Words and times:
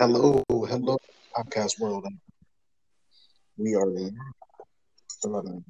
Hello, 0.00 0.42
hello, 0.48 0.96
podcast 1.36 1.78
world. 1.78 2.06
We 3.58 3.74
are 3.74 3.90
in 3.90 4.16
the 5.22 5.62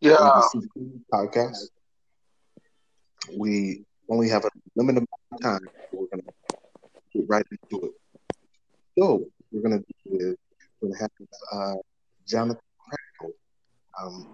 Yeah. 0.00 0.40
Podcast. 1.12 1.68
We 3.36 3.84
only 4.08 4.30
have 4.30 4.44
a 4.46 4.50
limited 4.74 5.04
amount 5.04 5.32
of 5.32 5.40
time, 5.42 5.60
so 5.92 5.98
we're 6.00 6.06
gonna 6.08 6.22
get 7.12 7.24
right 7.28 7.46
into 7.50 7.86
it. 7.88 7.92
So 8.98 9.26
we're 9.52 9.62
gonna 9.62 9.80
do 9.80 10.16
is 10.16 10.36
we're 10.80 10.88
gonna 10.88 11.00
have 11.00 11.10
uh, 11.52 11.74
Jonathan 12.26 12.62
Crackle 12.88 13.34
um, 14.00 14.26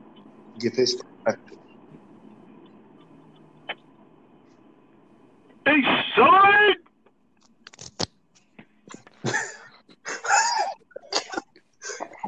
give 0.60 0.74
his 0.74 0.94
perspective. 0.94 1.58
Hey, 5.66 5.82
son! 6.16 6.87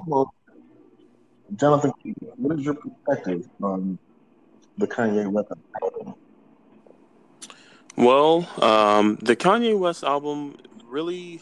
Well, 0.06 0.32
Jonathan, 1.56 1.92
what 2.36 2.58
is 2.58 2.64
your 2.64 2.74
perspective 2.74 3.48
on 3.62 3.98
the 4.78 4.86
Kanye 4.86 5.26
West 5.28 5.52
album? 5.82 6.14
Well, 7.96 8.48
um, 8.62 9.18
the 9.20 9.36
Kanye 9.36 9.78
West 9.78 10.04
album 10.04 10.56
really, 10.86 11.40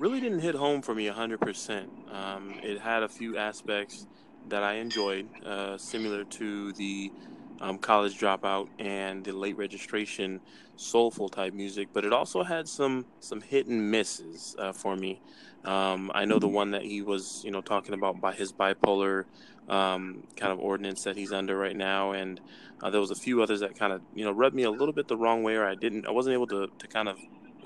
really 0.00 0.20
didn't 0.20 0.40
hit 0.40 0.54
home 0.54 0.82
for 0.82 0.94
me 0.94 1.08
100%. 1.08 2.12
Um, 2.12 2.58
it 2.62 2.80
had 2.80 3.02
a 3.02 3.08
few 3.08 3.36
aspects 3.36 4.06
that 4.48 4.62
I 4.62 4.74
enjoyed, 4.74 5.28
uh, 5.44 5.78
similar 5.78 6.24
to 6.24 6.72
the 6.72 7.12
um, 7.60 7.78
college 7.78 8.18
dropout 8.18 8.68
and 8.78 9.24
the 9.24 9.32
late 9.32 9.56
registration 9.56 10.40
soulful 10.76 11.28
type 11.28 11.54
music, 11.54 11.88
but 11.92 12.04
it 12.04 12.12
also 12.12 12.42
had 12.42 12.68
some 12.68 13.06
some 13.20 13.40
hit 13.40 13.66
and 13.66 13.90
misses 13.90 14.54
uh, 14.58 14.72
for 14.72 14.96
me. 14.96 15.20
Um, 15.64 16.12
I 16.14 16.26
know 16.26 16.38
the 16.38 16.48
one 16.48 16.70
that 16.72 16.82
he 16.82 17.02
was, 17.02 17.42
you 17.44 17.50
know, 17.50 17.60
talking 17.60 17.94
about 17.94 18.20
by 18.20 18.32
his 18.32 18.52
bipolar 18.52 19.24
um, 19.68 20.22
kind 20.36 20.52
of 20.52 20.60
ordinance 20.60 21.02
that 21.04 21.16
he's 21.16 21.32
under 21.32 21.56
right 21.56 21.76
now, 21.76 22.12
and 22.12 22.40
uh, 22.82 22.90
there 22.90 23.00
was 23.00 23.10
a 23.10 23.16
few 23.16 23.42
others 23.42 23.60
that 23.60 23.76
kind 23.76 23.92
of, 23.92 24.00
you 24.14 24.24
know, 24.24 24.30
rubbed 24.30 24.54
me 24.54 24.62
a 24.62 24.70
little 24.70 24.92
bit 24.92 25.08
the 25.08 25.16
wrong 25.16 25.42
way, 25.42 25.56
or 25.56 25.66
I 25.66 25.74
didn't, 25.74 26.06
I 26.06 26.10
wasn't 26.10 26.34
able 26.34 26.46
to 26.48 26.68
to 26.78 26.86
kind 26.86 27.08
of, 27.08 27.18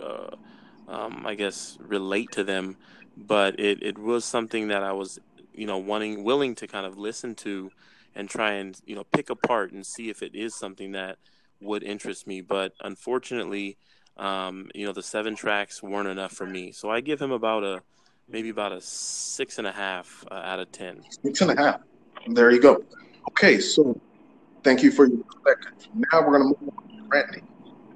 uh, 0.03 0.37
um, 0.89 1.25
I 1.27 1.35
guess, 1.35 1.77
relate 1.81 2.31
to 2.33 2.45
them. 2.45 2.77
But 3.17 3.61
it 3.61 3.83
it 3.83 3.99
was 3.99 4.25
something 4.25 4.69
that 4.69 4.83
I 4.83 4.93
was, 4.93 5.19
you 5.53 5.67
know, 5.67 5.79
wanting, 5.79 6.25
willing 6.25 6.55
to 6.57 6.67
kind 6.67 6.87
of 6.87 6.97
listen 6.97 7.35
to, 7.37 7.71
and 8.15 8.29
try 8.29 8.53
and 8.53 8.79
you 8.85 8.95
know 8.95 9.05
pick 9.05 9.31
apart 9.31 9.73
and 9.73 9.87
see 9.87 10.09
if 10.11 10.23
it 10.23 10.35
is 10.35 10.55
something 10.55 10.93
that 10.93 11.19
would 11.61 11.83
interest 11.83 12.27
me. 12.27 12.41
But 12.41 12.73
unfortunately, 12.83 13.77
um, 14.17 14.71
you 14.75 14.87
know, 14.87 14.93
the 14.93 15.03
seven 15.03 15.35
tracks 15.35 15.83
weren't 15.83 16.09
enough 16.09 16.33
for 16.33 16.47
me. 16.47 16.73
So 16.73 16.91
I 16.91 17.01
give 17.01 17.21
him 17.21 17.33
about 17.33 17.65
a 17.65 17.83
maybe 18.29 18.49
about 18.49 18.73
a 18.73 18.81
six 18.81 19.59
and 19.59 19.67
a 19.67 19.73
half 19.73 20.25
uh, 20.31 20.35
out 20.35 20.61
of 20.61 20.71
ten. 20.73 21.03
Six 21.25 21.41
and 21.41 21.51
a 21.53 21.57
half. 21.57 21.81
There 22.29 22.51
you 22.51 22.61
go. 22.61 22.85
Okay, 23.31 23.59
so 23.59 23.99
thank 24.63 24.83
you 24.83 24.91
for 24.91 25.07
your 25.07 25.25
perspective. 25.25 25.89
Now 26.13 26.27
we're 26.27 26.33
gonna 26.33 26.45
move 26.45 26.71
on 26.77 26.89
to 26.89 27.05
Randy. 27.09 27.43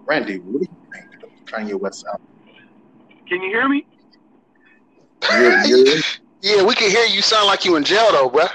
Randy, 0.06 0.38
what 0.38 0.62
do 0.62 0.68
you 0.70 0.90
think 0.92 1.22
of 1.22 1.30
the 1.30 1.52
Kanye 1.52 1.80
West 1.80 2.04
album? 2.06 2.26
Can 3.26 3.42
you 3.42 3.48
hear 3.48 3.68
me? 3.68 3.86
You're, 5.30 5.64
you're, 5.64 6.02
Yeah, 6.42 6.62
we 6.62 6.74
can 6.74 6.90
hear 6.90 7.06
you 7.06 7.22
sound 7.22 7.46
like 7.46 7.64
you 7.64 7.76
in 7.76 7.84
jail 7.84 8.12
though, 8.12 8.28
bruh. 8.28 8.50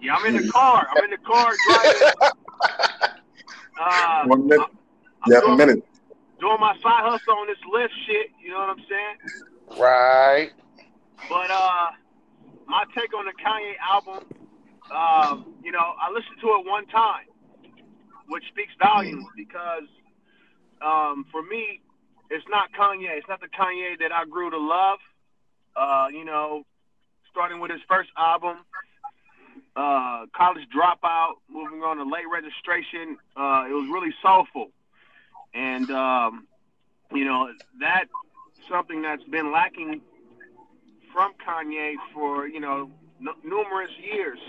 Yeah, 0.00 0.14
I'm 0.14 0.26
in 0.34 0.42
the 0.46 0.50
car. 0.52 0.86
I'm 0.96 1.04
in 1.04 1.10
the 1.10 1.18
car 1.18 1.52
driving. 1.66 2.00
Uh, 3.80 4.24
one 4.26 4.48
minute. 4.48 4.66
I'm 5.22 5.30
You 5.30 5.34
have 5.36 5.44
a 5.44 5.46
doing, 5.46 5.56
minute. 5.58 5.84
doing 6.40 6.56
my 6.58 6.74
side 6.82 7.04
hustle 7.06 7.34
on 7.34 7.46
this 7.46 7.58
Lyft 7.72 7.90
shit. 8.06 8.30
You 8.42 8.50
know 8.50 8.58
what 8.58 8.70
I'm 8.70 8.84
saying? 8.88 9.80
Right. 9.80 10.50
But 11.28 11.48
uh, 11.52 11.86
my 12.66 12.82
take 12.96 13.14
on 13.14 13.26
the 13.26 13.32
Kanye 13.40 13.74
album, 13.80 14.24
um, 14.90 15.54
you 15.62 15.70
know, 15.70 15.78
I 16.02 16.10
listened 16.10 16.40
to 16.40 16.46
it 16.58 16.66
one 16.66 16.86
time, 16.86 17.26
which 18.26 18.42
speaks 18.48 18.72
volumes 18.82 19.26
because 19.36 19.84
um, 20.82 21.24
for 21.30 21.42
me, 21.42 21.80
it's 22.30 22.44
not 22.50 22.72
Kanye. 22.72 23.16
It's 23.16 23.28
not 23.28 23.40
the 23.40 23.46
Kanye 23.46 23.96
that 24.00 24.10
I 24.10 24.24
grew 24.24 24.50
to 24.50 24.58
love. 24.58 24.98
Uh, 25.76 26.08
you 26.12 26.24
know, 26.24 26.64
starting 27.30 27.60
with 27.60 27.70
his 27.70 27.80
first 27.88 28.10
album, 28.18 28.56
uh, 29.78 30.26
College 30.36 30.66
Dropout, 30.74 31.34
moving 31.48 31.82
on 31.82 31.98
to 31.98 32.02
Late 32.02 32.24
Registration. 32.32 33.16
Uh, 33.36 33.64
it 33.68 33.72
was 33.72 33.88
really 33.92 34.12
soulful. 34.20 34.70
And, 35.54 35.88
um, 35.92 36.48
you 37.14 37.24
know, 37.24 37.48
that's 37.80 38.10
something 38.68 39.02
that's 39.02 39.22
been 39.24 39.52
lacking 39.52 40.00
from 41.12 41.32
Kanye 41.46 41.94
for, 42.12 42.48
you 42.48 42.58
know, 42.58 42.90
n- 43.20 43.28
numerous 43.44 43.92
years. 44.02 44.40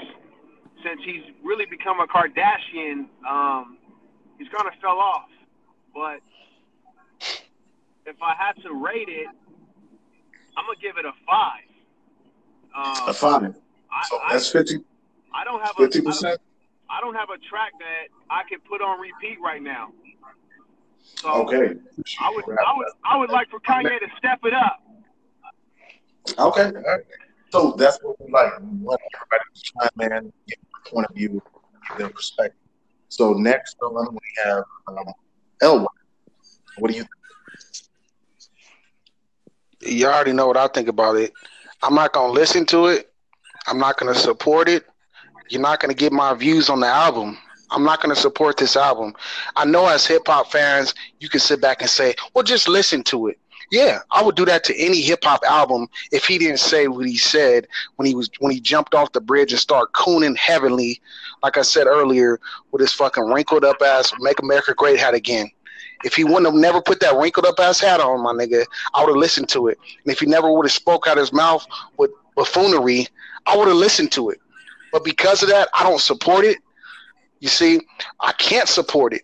Since 0.83 1.01
he's 1.03 1.23
really 1.43 1.65
become 1.65 1.99
a 1.99 2.07
Kardashian, 2.07 3.05
um, 3.29 3.77
he's 4.39 4.47
kind 4.49 4.67
of 4.67 4.73
fell 4.81 4.97
off. 4.97 5.29
But 5.93 6.21
if 8.05 8.15
I 8.21 8.33
had 8.33 8.53
to 8.63 8.73
rate 8.73 9.09
it, 9.09 9.27
I'm 10.57 10.65
going 10.65 10.75
to 10.77 10.81
give 10.81 10.97
it 10.97 11.05
a 11.05 11.11
five. 11.29 11.61
Um, 12.75 13.09
A 13.09 13.13
five. 13.13 13.55
I, 13.91 14.07
So 14.09 14.19
I, 14.19 14.33
that's 14.33 14.49
50 14.49 14.79
I 15.33 15.43
don't 15.43 15.61
have 15.61 15.75
a 15.79 15.83
I 15.83 15.87
don't- 15.87 16.05
percent. 16.05 16.39
I 16.91 17.01
don't 17.01 17.13
have 17.13 17.29
a 17.29 17.37
track 17.49 17.71
that 17.79 18.07
I 18.31 18.41
can 18.49 18.59
put 18.67 18.81
on 18.81 18.99
repeat 18.99 19.37
right 19.43 19.61
now. 19.61 19.89
So 21.15 21.29
Okay. 21.29 21.75
I 22.19 22.29
would 22.31 22.43
I 22.49 22.73
would 22.75 22.87
I 23.05 23.17
would 23.17 23.29
like 23.29 23.49
for 23.49 23.59
Kanye 23.59 23.99
to 23.99 24.07
step 24.17 24.39
it 24.43 24.53
up. 24.53 24.81
Okay. 26.37 26.65
All 26.65 26.71
right. 26.71 27.01
So 27.51 27.71
that's 27.77 27.99
what 28.01 28.15
we 28.19 28.31
like. 28.31 28.59
We 28.59 28.77
want 28.79 28.99
everybody 29.15 29.43
to 29.53 29.61
chime 29.61 30.23
in, 30.23 30.31
get 30.47 30.57
their 30.59 30.91
point 30.93 31.07
of 31.09 31.15
view, 31.15 31.41
their 31.97 32.09
perspective. 32.09 32.59
So 33.09 33.33
next 33.33 33.77
on 33.81 34.13
we 34.13 34.19
have 34.43 34.63
um, 34.87 35.13
Elway. 35.61 35.85
What 36.79 36.91
do 36.91 36.97
you 36.97 37.05
You 39.81 40.07
already 40.07 40.33
know 40.33 40.47
what 40.47 40.57
I 40.57 40.67
think 40.67 40.87
about 40.87 41.17
it. 41.17 41.33
I'm 41.83 41.93
not 41.95 42.13
gonna 42.13 42.33
listen 42.33 42.65
to 42.67 42.87
it. 42.87 43.11
I'm 43.67 43.77
not 43.77 43.97
gonna 43.97 44.15
support 44.15 44.67
it. 44.69 44.85
You're 45.49 45.61
not 45.61 45.79
gonna 45.79 45.93
get 45.95 46.11
my 46.11 46.33
views 46.33 46.69
on 46.69 46.79
the 46.79 46.87
album. 46.87 47.37
I'm 47.71 47.83
not 47.83 48.01
gonna 48.01 48.15
support 48.15 48.57
this 48.57 48.75
album. 48.75 49.15
I 49.55 49.65
know 49.65 49.87
as 49.87 50.05
hip 50.05 50.23
hop 50.27 50.51
fans, 50.51 50.93
you 51.19 51.29
can 51.29 51.39
sit 51.39 51.59
back 51.61 51.81
and 51.81 51.89
say, 51.89 52.15
"Well, 52.33 52.43
just 52.43 52.67
listen 52.67 53.03
to 53.05 53.27
it." 53.27 53.39
Yeah, 53.71 53.99
I 54.11 54.23
would 54.23 54.35
do 54.35 54.45
that 54.45 54.63
to 54.65 54.75
any 54.77 55.01
hip 55.01 55.23
hop 55.23 55.43
album 55.47 55.87
if 56.11 56.25
he 56.25 56.37
didn't 56.37 56.59
say 56.59 56.87
what 56.87 57.05
he 57.05 57.17
said 57.17 57.67
when 57.95 58.07
he 58.07 58.15
was 58.15 58.29
when 58.39 58.51
he 58.51 58.59
jumped 58.59 58.95
off 58.95 59.11
the 59.11 59.21
bridge 59.21 59.51
and 59.51 59.59
started 59.59 59.91
cooning 59.93 60.37
heavenly, 60.37 61.01
like 61.43 61.57
I 61.57 61.61
said 61.61 61.87
earlier, 61.87 62.39
with 62.71 62.81
his 62.81 62.93
fucking 62.93 63.25
wrinkled 63.25 63.65
up 63.65 63.81
ass 63.81 64.11
"Make 64.19 64.39
America 64.39 64.73
Great" 64.75 64.99
hat 64.99 65.13
again. 65.13 65.51
If 66.03 66.15
he 66.15 66.23
wouldn't 66.23 66.45
have 66.45 66.55
never 66.55 66.81
put 66.81 66.99
that 67.01 67.15
wrinkled 67.15 67.45
up 67.45 67.59
ass 67.59 67.79
hat 67.79 67.99
on, 67.99 68.23
my 68.23 68.33
nigga, 68.33 68.65
I 68.93 69.01
would 69.01 69.09
have 69.09 69.17
listened 69.17 69.49
to 69.49 69.67
it. 69.67 69.77
And 70.03 70.11
if 70.11 70.19
he 70.19 70.25
never 70.25 70.51
would 70.51 70.65
have 70.65 70.71
spoke 70.71 71.07
out 71.07 71.17
his 71.17 71.33
mouth 71.33 71.65
with 71.97 72.11
buffoonery, 72.35 73.07
I 73.45 73.57
would 73.57 73.67
have 73.67 73.77
listened 73.77 74.11
to 74.13 74.29
it. 74.29 74.39
But 74.91 75.03
because 75.03 75.43
of 75.43 75.49
that, 75.49 75.69
I 75.77 75.83
don't 75.83 76.01
support 76.01 76.45
it. 76.45 76.57
You 77.39 77.47
see, 77.47 77.81
I 78.19 78.31
can't 78.33 78.67
support 78.67 79.13
it. 79.13 79.23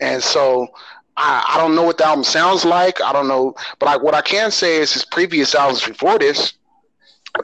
And 0.00 0.22
so 0.22 0.68
I, 1.16 1.44
I 1.54 1.58
don't 1.58 1.74
know 1.74 1.82
what 1.82 1.98
the 1.98 2.06
album 2.06 2.24
sounds 2.24 2.64
like. 2.64 3.00
I 3.00 3.12
don't 3.12 3.28
know. 3.28 3.54
But 3.78 3.88
I, 3.88 3.96
what 3.96 4.14
I 4.14 4.20
can 4.20 4.50
say 4.50 4.76
is 4.76 4.92
his 4.92 5.04
previous 5.04 5.54
albums 5.54 5.84
before 5.84 6.18
this, 6.18 6.54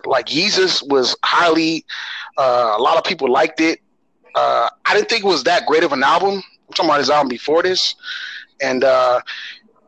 like 0.06 0.26
Jesus 0.26 0.82
was 0.82 1.16
highly, 1.24 1.84
uh, 2.38 2.74
a 2.78 2.82
lot 2.82 2.96
of 2.96 3.04
people 3.04 3.30
liked 3.30 3.60
it. 3.60 3.80
Uh, 4.34 4.68
I 4.86 4.94
didn't 4.94 5.08
think 5.08 5.24
it 5.24 5.28
was 5.28 5.44
that 5.44 5.66
great 5.66 5.84
of 5.84 5.92
an 5.92 6.02
album. 6.02 6.36
I'm 6.36 6.74
talking 6.74 6.90
about 6.90 6.98
his 7.00 7.10
album 7.10 7.28
before 7.28 7.62
this. 7.62 7.94
And 8.62 8.84
uh, 8.84 9.20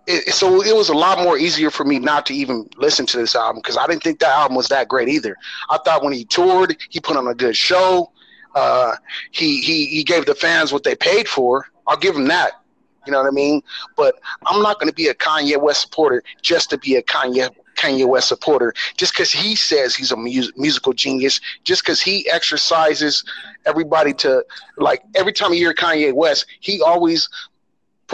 it, 0.06 0.34
so 0.34 0.62
it 0.62 0.74
was 0.74 0.88
a 0.88 0.94
lot 0.94 1.18
more 1.18 1.38
easier 1.38 1.70
for 1.70 1.84
me 1.84 1.98
not 1.98 2.26
to 2.26 2.34
even 2.34 2.68
listen 2.76 3.06
to 3.06 3.16
this 3.16 3.34
album 3.34 3.60
because 3.62 3.76
I 3.76 3.86
didn't 3.86 4.02
think 4.02 4.20
that 4.20 4.30
album 4.30 4.56
was 4.56 4.68
that 4.68 4.88
great 4.88 5.08
either. 5.08 5.36
I 5.70 5.78
thought 5.84 6.02
when 6.02 6.12
he 6.12 6.24
toured, 6.24 6.76
he 6.90 7.00
put 7.00 7.16
on 7.16 7.26
a 7.26 7.34
good 7.34 7.56
show. 7.56 8.10
Uh, 8.54 8.96
he 9.30 9.60
he 9.60 9.86
he 9.86 10.04
gave 10.04 10.26
the 10.26 10.34
fans 10.34 10.72
what 10.72 10.84
they 10.84 10.94
paid 10.94 11.28
for. 11.28 11.66
I'll 11.86 11.96
give 11.96 12.16
him 12.16 12.26
that. 12.28 12.52
You 13.06 13.12
know 13.12 13.18
what 13.18 13.26
I 13.26 13.32
mean? 13.32 13.62
But 13.96 14.16
I'm 14.46 14.62
not 14.62 14.78
going 14.78 14.88
to 14.88 14.94
be 14.94 15.08
a 15.08 15.14
Kanye 15.14 15.60
West 15.60 15.82
supporter 15.82 16.22
just 16.40 16.70
to 16.70 16.78
be 16.78 16.96
a 16.96 17.02
Kanye 17.02 17.50
Kanye 17.76 18.06
West 18.06 18.28
supporter. 18.28 18.72
Just 18.96 19.12
because 19.12 19.30
he 19.30 19.56
says 19.56 19.94
he's 19.94 20.12
a 20.12 20.16
mus- 20.16 20.52
musical 20.56 20.92
genius, 20.92 21.40
just 21.64 21.82
because 21.82 22.00
he 22.00 22.28
exercises 22.30 23.24
everybody 23.66 24.12
to 24.14 24.44
like 24.76 25.02
every 25.14 25.32
time 25.32 25.52
you 25.52 25.58
hear 25.58 25.74
Kanye 25.74 26.12
West, 26.12 26.46
he 26.60 26.80
always 26.80 27.28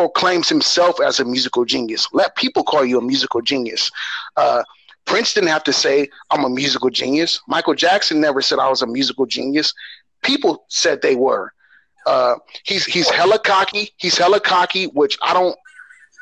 proclaims 0.01 0.49
himself 0.49 0.99
as 0.99 1.21
a 1.21 1.25
musical 1.27 1.67
genius. 1.67 2.09
Let 2.15 2.35
people 2.35 2.65
call 2.65 2.87
you 2.87 2.99
a 2.99 3.03
musical 3.03 3.43
genius. 3.43 3.91
Uh, 4.35 4.63
Prince 5.05 5.35
didn't 5.35 5.51
have 5.51 5.65
to 5.65 5.75
say, 5.75 6.09
I'm 6.31 6.45
a 6.45 6.49
musical 6.49 6.89
genius. 6.89 7.39
Michael 7.47 7.75
Jackson 7.75 8.19
never 8.19 8.41
said 8.41 8.59
I 8.59 8.71
was 8.71 8.81
a 8.81 8.87
musical 8.87 9.27
genius. 9.27 9.75
People 10.23 10.65
said 10.69 11.03
they 11.03 11.17
were. 11.17 11.53
Uh, 12.07 12.37
he's 12.65 12.87
he's 12.87 13.11
hella 13.11 13.39
cocky. 13.39 13.91
He's 13.99 14.17
hella 14.17 14.41
cocky, 14.41 14.87
which 14.87 15.19
I 15.23 15.35
don't 15.35 15.55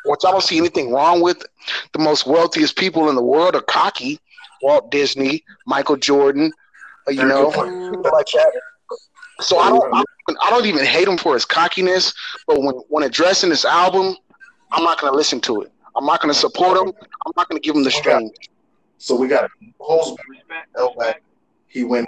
which 0.07 0.23
I 0.27 0.33
don't 0.33 0.43
see 0.43 0.59
anything 0.59 0.93
wrong 0.93 1.21
with. 1.21 1.45
The 1.93 2.01
most 2.01 2.27
wealthiest 2.27 2.77
people 2.77 3.09
in 3.09 3.15
the 3.15 3.23
world 3.23 3.55
are 3.55 3.63
cocky. 3.63 4.19
Walt 4.61 4.91
Disney, 4.91 5.45
Michael 5.67 5.97
Jordan, 5.97 6.53
uh, 7.07 7.13
you 7.13 7.25
know, 7.25 7.49
like 7.49 8.27
that. 8.27 8.61
So 9.41 9.59
I 9.59 9.71
don't, 9.71 9.95
I, 9.95 10.03
I 10.43 10.51
don't 10.51 10.67
even 10.67 10.85
hate 10.85 11.07
him 11.07 11.17
for 11.17 11.35
his 11.35 11.45
cockiness, 11.45 12.13
but 12.47 12.61
when 12.61 12.75
when 12.89 13.05
addressing 13.05 13.51
this 13.51 13.65
album, 13.65 14.17
I'm 14.73 14.85
not 14.85 15.01
gonna 15.01 15.17
listen 15.17 15.41
to 15.43 15.63
it. 15.63 15.73
I'm 15.97 16.05
not 16.05 16.21
gonna 16.21 16.35
support 16.35 16.79
him. 16.79 16.93
I'm 17.27 17.33
not 17.37 17.49
gonna 17.49 17.61
give 17.61 17.77
him 17.77 17.85
the 17.85 17.91
stream. 17.91 18.31
So 18.99 19.15
we 19.15 19.29
got 19.29 19.51
Holzberg, 19.81 20.19
Respect. 20.29 20.75
Elback. 20.77 21.15
He 21.69 21.85
went. 21.85 22.07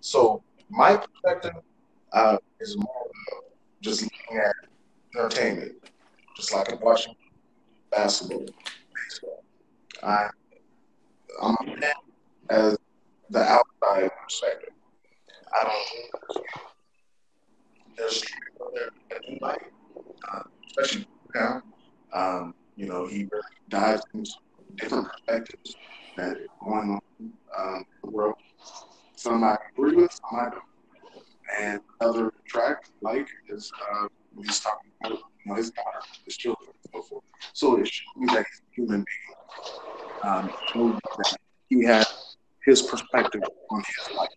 So 0.00 0.42
my 0.70 0.96
perspective 0.96 1.52
uh, 2.12 2.38
is 2.60 2.76
more 2.76 3.06
of 3.32 3.44
just 3.82 4.02
looking 4.02 4.38
at 4.38 4.54
entertainment, 5.16 5.72
just 6.36 6.54
like 6.54 6.72
I'm 6.72 6.80
watching 6.80 7.14
basketball, 7.90 8.46
baseball. 8.94 9.44
I, 10.02 10.28
I'm 11.42 11.56
a 11.60 12.52
as 12.52 12.78
the 13.28 13.40
outside 13.40 14.10
perspective. 14.24 14.72
I 15.52 15.64
don't. 15.64 16.69
There's 18.00 18.22
there 18.74 18.88
that 19.10 19.22
do 19.28 19.38
uh, 20.32 20.42
especially 20.68 21.06
now. 21.34 21.62
Um, 22.14 22.54
you 22.74 22.86
know, 22.86 23.06
he 23.06 23.28
really 23.30 23.42
dives 23.68 24.02
into 24.14 24.32
different 24.76 25.08
perspectives 25.08 25.76
that 26.16 26.38
are 26.38 26.46
going 26.64 26.90
on 26.90 27.00
um, 27.58 27.76
in 27.76 27.84
the 28.02 28.10
world. 28.10 28.36
Some 29.16 29.44
I 29.44 29.58
agree 29.72 29.96
with, 29.96 30.12
some 30.12 30.40
I 30.40 30.48
don't. 30.48 30.62
And 31.60 31.80
another 32.00 32.32
track 32.48 32.84
like 33.02 33.28
is 33.50 33.70
uh, 33.92 34.06
he's 34.42 34.60
talking 34.60 34.92
about 35.04 35.18
you 35.18 35.22
know, 35.44 35.56
his 35.56 35.70
daughter, 35.70 36.00
his 36.24 36.38
children, 36.38 36.70
and 36.70 36.92
so 36.94 37.02
forth. 37.02 37.24
So 37.52 37.76
it 37.76 37.86
shows 37.86 38.28
that 38.34 38.46
he's 38.46 38.60
a 38.60 38.74
human 38.74 39.04
being. 39.04 40.22
Um, 40.22 40.50
that 41.18 41.36
he 41.68 41.84
has 41.84 42.36
his 42.64 42.80
perspective 42.80 43.42
on 43.70 43.82
his 43.82 44.16
life. 44.16 44.28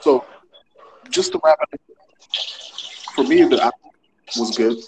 So 0.00 0.24
just 1.10 1.32
to 1.32 1.40
wrap 1.44 1.58
it 1.72 1.74
up, 1.74 1.92
for 3.14 3.21
me, 3.34 3.42
the 3.44 3.72
was 4.38 4.56
good. 4.56 4.78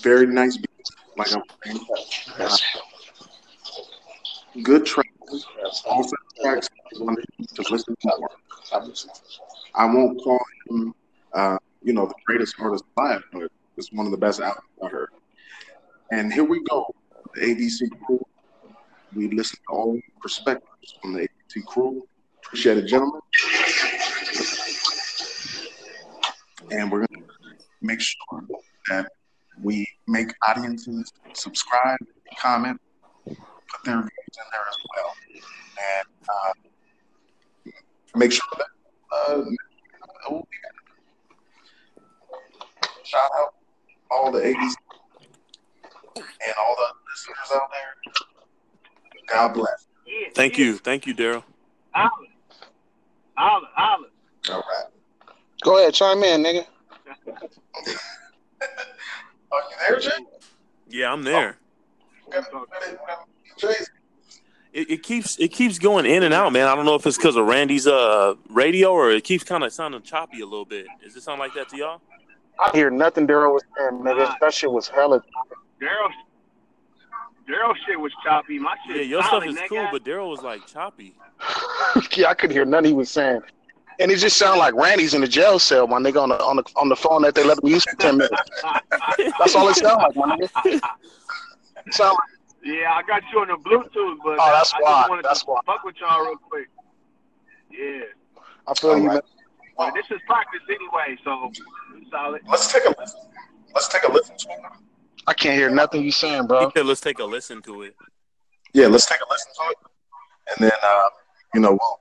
Very 0.00 0.26
nice 0.26 0.56
beats, 0.56 0.90
like 1.16 1.34
I'm 1.34 1.42
saying. 1.64 1.80
Good 4.62 4.86
tracks. 4.86 5.10
All 5.86 6.04
tracks 6.40 6.68
to 6.92 7.62
listen 7.70 7.94
to 8.00 8.12
more. 8.18 8.30
I 9.74 9.84
won't 9.86 10.22
call 10.22 10.40
him, 10.68 10.94
uh, 11.32 11.58
you 11.82 11.92
know, 11.92 12.06
the 12.06 12.14
greatest 12.24 12.54
artist 12.58 12.84
alive, 12.96 13.22
but 13.32 13.50
it's 13.76 13.92
one 13.92 14.06
of 14.06 14.12
the 14.12 14.18
best 14.18 14.40
albums 14.40 14.66
I 14.82 14.88
heard. 14.88 15.10
And 16.12 16.32
here 16.32 16.44
we 16.44 16.62
go, 16.64 16.94
the 17.34 17.40
ABC 17.40 17.88
crew. 18.06 18.24
We 19.14 19.28
listen 19.30 19.58
to 19.68 19.74
all 19.74 20.00
perspectives 20.20 20.96
from 21.00 21.14
the 21.14 21.20
ABC 21.20 21.64
crew. 21.66 22.06
Appreciate 22.44 22.78
it, 22.78 22.86
gentlemen. 22.86 23.20
And 26.70 26.90
we're 26.90 27.06
going 27.06 27.08
to 27.08 27.13
make 27.84 28.00
sure 28.00 28.42
that 28.88 29.10
we 29.62 29.86
make 30.08 30.28
audiences 30.48 31.12
subscribe, 31.34 31.98
comment, 32.38 32.80
put 33.24 33.84
their 33.84 33.96
views 34.00 34.36
in 34.38 34.44
there 34.50 34.66
as 34.68 34.76
well. 34.96 35.12
And 35.98 36.08
uh, 36.28 37.70
make 38.16 38.32
sure 38.32 38.42
that 38.56 38.66
uh, 39.12 39.40
it 39.40 40.30
will 40.32 40.48
be 40.50 40.56
shout 43.04 43.30
out 43.38 43.54
all 44.10 44.32
the 44.32 44.40
80s 44.40 44.72
and 46.16 46.54
all 46.58 46.76
the 46.76 46.88
listeners 47.10 47.50
out 47.54 47.70
there. 47.70 48.12
God 49.28 49.54
bless. 49.54 49.86
Yeah, 50.06 50.28
Thank 50.34 50.58
yeah. 50.58 50.64
you, 50.66 50.76
thank 50.78 51.06
you, 51.06 51.14
Daryl. 51.14 51.44
Holla. 51.92 52.10
Holla, 53.36 53.66
holla. 53.74 54.06
All 54.50 54.56
right. 54.56 54.92
Go 55.62 55.78
ahead, 55.78 55.94
chime 55.94 56.22
in, 56.22 56.42
nigga. 56.42 56.66
Are 59.52 59.60
you 59.70 59.76
there, 59.88 60.00
Jay? 60.00 60.10
Yeah, 60.88 61.12
I'm 61.12 61.22
there. 61.22 61.56
Jay? 63.58 63.74
It, 64.72 64.90
it 64.90 65.02
keeps 65.04 65.38
it 65.38 65.48
keeps 65.48 65.78
going 65.78 66.04
in 66.04 66.24
and 66.24 66.34
out, 66.34 66.52
man. 66.52 66.66
I 66.66 66.74
don't 66.74 66.84
know 66.84 66.96
if 66.96 67.06
it's 67.06 67.16
because 67.16 67.36
of 67.36 67.46
Randy's 67.46 67.86
uh 67.86 68.34
radio 68.48 68.90
or 68.92 69.12
it 69.12 69.22
keeps 69.22 69.44
kind 69.44 69.62
of 69.62 69.72
sounding 69.72 70.02
choppy 70.02 70.40
a 70.40 70.44
little 70.46 70.64
bit. 70.64 70.86
Does 71.02 71.14
it 71.14 71.22
sound 71.22 71.38
like 71.38 71.54
that 71.54 71.68
to 71.68 71.76
y'all? 71.76 72.00
I 72.58 72.70
hear 72.72 72.90
nothing 72.90 73.26
Daryl 73.26 73.52
was 73.54 73.62
saying, 73.78 74.00
nigga. 74.02 74.34
That 74.40 74.52
shit 74.52 74.70
was 74.70 74.88
hella. 74.88 75.22
Daryl, 75.80 76.10
Daryl 77.48 77.74
shit 77.86 77.98
was 78.00 78.12
choppy. 78.24 78.58
My 78.58 78.74
shit 78.86 78.96
Yeah, 78.96 79.02
your 79.02 79.22
stuff 79.22 79.44
is 79.46 79.54
nigga. 79.54 79.68
cool, 79.68 79.88
but 79.92 80.04
Daryl 80.04 80.30
was 80.30 80.42
like 80.42 80.66
choppy. 80.66 81.14
yeah, 82.16 82.28
I 82.30 82.34
couldn't 82.34 82.54
hear 82.56 82.64
nothing 82.64 82.86
he 82.86 82.92
was 82.94 83.10
saying. 83.10 83.42
And 84.00 84.10
it 84.10 84.16
just 84.16 84.36
sounded 84.36 84.58
like 84.58 84.74
Randy's 84.74 85.14
in 85.14 85.20
the 85.20 85.28
jail 85.28 85.58
cell, 85.58 85.86
my 85.86 85.98
nigga, 85.98 86.22
on 86.22 86.28
the 86.30 86.42
on 86.42 86.56
the 86.56 86.64
on 86.76 86.88
the 86.88 86.96
phone 86.96 87.22
that 87.22 87.34
they 87.34 87.44
let 87.44 87.58
him 87.62 87.68
use 87.68 87.84
for 87.84 87.96
ten 87.96 88.16
minutes. 88.18 88.42
That's 89.38 89.54
all 89.54 89.68
it 89.68 89.76
sounded 89.76 90.02
like, 90.04 90.16
my 90.16 90.36
nigga. 90.36 90.80
It 91.86 91.94
sound 91.94 92.16
like, 92.18 92.64
yeah, 92.64 92.92
I 92.94 93.02
got 93.02 93.22
you 93.32 93.40
on 93.40 93.48
the 93.48 93.56
Bluetooth, 93.56 94.16
but 94.24 94.38
Oh, 94.40 94.52
that's 94.52 94.72
I 94.74 94.78
why. 94.80 94.90
just 95.00 95.10
wanted 95.10 95.24
That's 95.24 95.40
to 95.40 95.46
why. 95.46 95.60
fuck 95.66 95.84
with 95.84 95.96
y'all 96.00 96.24
real 96.24 96.36
quick. 96.36 96.68
Yeah, 97.70 98.00
I 98.66 98.74
feel 98.74 98.96
you, 98.98 99.08
All 99.08 99.14
man. 99.14 99.20
but 99.76 99.94
this 99.94 100.06
is 100.10 100.20
practice 100.26 100.60
anyway, 100.68 101.16
so 101.24 101.52
solid. 102.10 102.40
Let's 102.48 102.72
take 102.72 102.84
a 102.86 102.94
listen. 102.98 103.20
Let's 103.74 103.88
take 103.88 104.02
a 104.08 104.12
listen 104.12 104.36
to 104.36 104.48
it. 104.50 104.58
I 105.26 105.34
can't 105.34 105.56
hear 105.56 105.70
nothing 105.70 106.02
you 106.02 106.12
saying, 106.12 106.46
bro. 106.46 106.70
said, 106.76 106.86
let's 106.86 107.00
take 107.00 107.18
a 107.18 107.24
listen 107.24 107.62
to 107.62 107.82
it. 107.82 107.94
Yeah, 108.72 108.86
let's 108.88 109.06
take 109.06 109.20
a 109.20 109.26
listen 109.30 109.52
to 109.56 109.70
it. 109.70 109.76
And 110.50 110.64
then, 110.70 110.78
uh, 110.82 111.08
you 111.54 111.60
know, 111.60 111.72
we'll, 111.72 112.00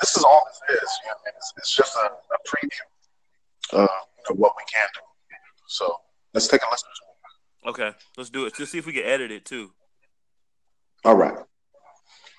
this 0.00 0.16
is 0.16 0.24
all 0.24 0.42
this 0.48 0.76
is. 0.82 0.88
You 1.04 1.10
know, 1.10 1.16
it's, 1.36 1.52
it's 1.56 1.74
just 1.76 1.96
a, 1.96 2.06
a 2.06 2.38
preview 2.48 3.78
uh, 3.80 3.88
of 4.30 4.38
what 4.38 4.52
we 4.56 4.62
can 4.72 4.86
do. 4.94 5.00
So 5.68 5.94
let's 6.34 6.48
take 6.48 6.62
a 6.62 6.66
listen. 6.70 6.88
Okay, 7.66 7.92
let's 8.16 8.30
do 8.30 8.44
it. 8.46 8.54
Just 8.54 8.72
see 8.72 8.78
if 8.78 8.86
we 8.86 8.92
can 8.92 9.04
edit 9.04 9.30
it 9.30 9.44
too. 9.44 9.70
All 11.04 11.14
right. 11.14 11.32
All 11.34 11.46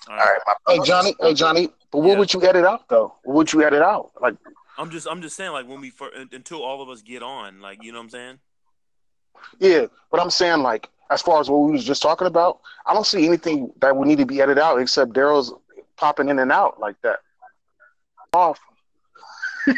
All 0.08 0.16
right. 0.16 0.38
right. 0.46 0.56
My 0.66 0.74
Hey 0.74 0.80
Johnny, 0.84 1.14
hey 1.20 1.34
Johnny, 1.34 1.68
but 1.90 1.98
what 2.00 2.12
Yeah. 2.12 2.18
would 2.18 2.34
you 2.34 2.42
edit 2.42 2.64
out 2.64 2.88
though? 2.88 3.14
What 3.24 3.34
would 3.36 3.52
you 3.52 3.62
edit 3.62 3.82
out? 3.82 4.10
Like, 4.20 4.34
I'm 4.76 4.90
just 4.90 5.06
I'm 5.10 5.22
just 5.22 5.36
saying 5.36 5.52
like 5.52 5.66
when 5.68 5.80
we 5.80 5.90
fir- 5.90 6.26
until 6.32 6.62
all 6.62 6.82
of 6.82 6.88
us 6.88 7.00
get 7.02 7.22
on, 7.22 7.60
like 7.60 7.82
you 7.82 7.92
know 7.92 7.98
what 7.98 8.04
I'm 8.04 8.10
saying? 8.10 8.38
yeah, 9.58 9.86
but 10.10 10.20
I'm 10.20 10.30
saying 10.30 10.62
like, 10.62 10.88
as 11.10 11.22
far 11.22 11.40
as 11.40 11.48
what 11.50 11.58
we 11.58 11.72
was 11.72 11.84
just 11.84 12.02
talking 12.02 12.26
about, 12.26 12.60
I 12.86 12.92
don't 12.94 13.06
see 13.06 13.26
anything 13.26 13.72
that 13.80 13.96
would 13.96 14.08
need 14.08 14.18
to 14.18 14.26
be 14.26 14.40
edited 14.40 14.62
out 14.62 14.80
except 14.80 15.12
Daryl's 15.12 15.52
popping 15.96 16.28
in 16.28 16.38
and 16.38 16.50
out 16.52 16.80
like 16.80 16.96
that. 17.02 17.20
Off. 18.34 18.58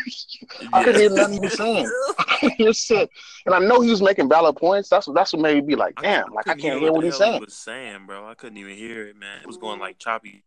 I 0.73 0.83
couldn't 0.83 1.01
hear 1.01 1.11
nothing 1.11 1.35
he 1.35 1.41
was 1.41 1.57
saying. 1.57 1.91
I 2.19 2.23
couldn't 2.41 2.57
hear 2.57 2.73
shit. 2.73 3.11
And 3.45 3.55
I 3.55 3.59
know 3.59 3.83
he 3.83 3.91
was 3.91 4.03
making 4.03 4.29
valid 4.29 4.57
points. 4.57 4.89
That's 4.89 5.07
what 5.07 5.15
that's 5.15 5.33
what 5.33 5.43
made 5.43 5.57
me 5.57 5.61
be 5.61 5.77
like, 5.77 5.95
damn, 6.01 6.33
like 6.33 6.49
I 6.49 6.55
can't 6.55 6.81
hear 6.81 6.91
what 6.91 7.03
the 7.03 7.09
he's 7.09 7.17
saying. 7.17 7.35
He 7.35 7.41
was 7.41 7.55
saying, 7.55 8.07
bro. 8.07 8.27
I 8.27 8.35
couldn't 8.35 8.57
even 8.57 8.77
hear 8.77 9.07
it, 9.07 9.17
man. 9.17 9.41
It 9.43 9.47
was 9.47 9.59
going 9.59 9.79
like 9.79 9.99
choppy. 9.99 10.43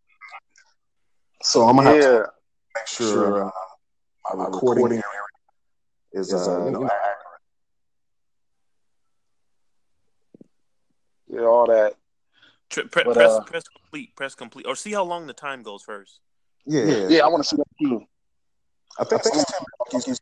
So 1.43 1.67
I'm 1.67 1.77
gonna 1.77 1.93
have 1.93 2.01
to 2.01 2.27
make 2.75 2.87
sure 2.87 3.45
uh, 3.45 3.51
my 4.35 4.45
recording 4.45 4.87
area 4.87 5.03
is, 6.13 6.33
uh, 6.33 6.65
you 6.65 6.71
know, 6.71 6.83
accurate. 6.83 7.17
yeah, 11.29 11.41
all 11.41 11.67
that. 11.67 11.93
Tre- 12.69 12.85
pre- 12.85 13.03
But, 13.03 13.13
press 13.13 13.31
uh, 13.31 13.43
press 13.43 13.63
complete, 13.67 14.15
press 14.15 14.35
complete, 14.35 14.65
or 14.65 14.75
see 14.75 14.91
how 14.91 15.03
long 15.03 15.27
the 15.27 15.33
time 15.33 15.63
goes 15.63 15.83
first. 15.83 16.19
Yeah, 16.65 17.07
Yeah, 17.07 17.25
I 17.25 17.27
want 17.27 17.43
to 17.43 17.49
see 17.49 17.55
that 17.55 17.65
too. 17.81 18.01
I 18.99 19.03
think 19.03 19.21
it's 19.25 19.45
10 19.45 20.03
minutes. 20.03 20.19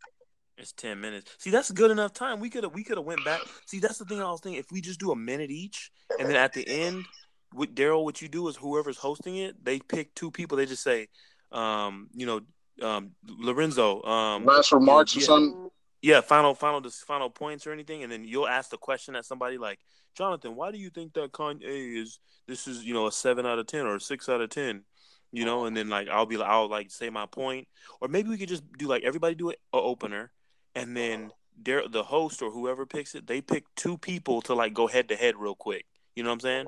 It's 0.60 0.72
ten 0.72 1.00
minutes. 1.00 1.32
See, 1.38 1.52
that's 1.52 1.70
good 1.70 1.92
enough 1.92 2.14
time. 2.14 2.40
We 2.40 2.50
could 2.50 2.64
have 2.64 2.74
we 2.74 2.84
could 2.84 2.98
have 2.98 3.06
went 3.06 3.24
back. 3.24 3.42
See, 3.68 3.80
that's 3.80 4.00
the 4.00 4.06
thing 4.06 4.22
I 4.22 4.32
was 4.32 4.42
thinking. 4.42 4.60
If 4.60 4.72
we 4.72 4.82
just 4.82 5.00
do 5.00 5.12
a 5.12 5.16
minute 5.16 5.52
each, 5.52 5.92
and 6.20 6.28
then 6.28 6.36
at 6.36 6.54
the 6.54 6.68
end, 6.68 7.06
with 7.54 7.76
Daryl, 7.76 8.04
what 8.04 8.22
you 8.22 8.28
do 8.28 8.48
is 8.48 8.56
whoever's 8.56 8.98
hosting 8.98 9.38
it, 9.38 9.64
they 9.64 9.80
pick 9.80 10.16
two 10.16 10.32
people. 10.32 10.58
They 10.58 10.66
just 10.66 10.84
say, 10.84 11.10
um, 11.52 12.10
you 12.14 12.26
know, 12.26 12.42
um, 12.82 13.12
Lorenzo, 13.28 14.02
um, 14.04 14.46
Last 14.46 14.72
remarks 14.72 15.16
or 15.16 15.20
yeah. 15.20 15.26
something. 15.26 15.70
yeah, 16.02 16.22
final, 16.22 16.56
final, 16.56 16.82
just 16.82 17.06
final 17.06 17.30
points 17.30 17.68
or 17.68 17.72
anything, 17.72 18.02
and 18.02 18.12
then 18.12 18.24
you'll 18.24 18.48
ask 18.48 18.72
the 18.72 18.78
question 18.78 19.16
at 19.16 19.26
somebody 19.26 19.60
like, 19.60 19.80
Jonathan, 20.16 20.56
why 20.56 20.72
do 20.72 20.80
you 20.80 20.90
think 20.90 21.14
that 21.14 21.32
Kanye 21.32 22.02
is 22.02 22.20
this 22.48 22.68
is 22.68 22.84
you 22.84 22.94
know 22.96 23.06
a 23.06 23.12
seven 23.12 23.46
out 23.46 23.60
of 23.60 23.68
ten 23.68 23.86
or 23.86 23.96
a 23.96 24.02
six 24.02 24.28
out 24.28 24.42
of 24.42 24.50
ten, 24.50 24.84
you 25.32 25.46
know? 25.46 25.66
And 25.66 25.76
then 25.76 25.90
like 25.90 26.08
I'll 26.10 26.26
be 26.26 26.38
like 26.38 26.50
I'll 26.50 26.70
like 26.70 26.92
say 26.92 27.10
my 27.10 27.26
point, 27.26 27.68
or 28.02 28.08
maybe 28.08 28.30
we 28.30 28.38
could 28.38 28.50
just 28.50 28.64
do 28.78 28.88
like 28.88 29.04
everybody 29.04 29.36
do 29.36 29.50
it 29.50 29.60
a 29.74 29.78
opener, 29.78 30.32
and 30.76 30.96
then 30.96 31.32
Dar- 31.62 31.88
the 31.88 32.04
host 32.04 32.42
or 32.42 32.52
whoever 32.52 32.86
picks 32.86 33.16
it, 33.16 33.26
they 33.26 33.42
pick 33.42 33.64
two 33.76 33.98
people 33.98 34.42
to 34.44 34.54
like 34.54 34.74
go 34.74 34.88
head 34.88 35.10
to 35.10 35.16
head 35.16 35.36
real 35.38 35.56
quick. 35.56 35.86
You 36.16 36.24
know 36.24 36.30
what 36.30 36.36
I'm 36.36 36.40
saying? 36.42 36.66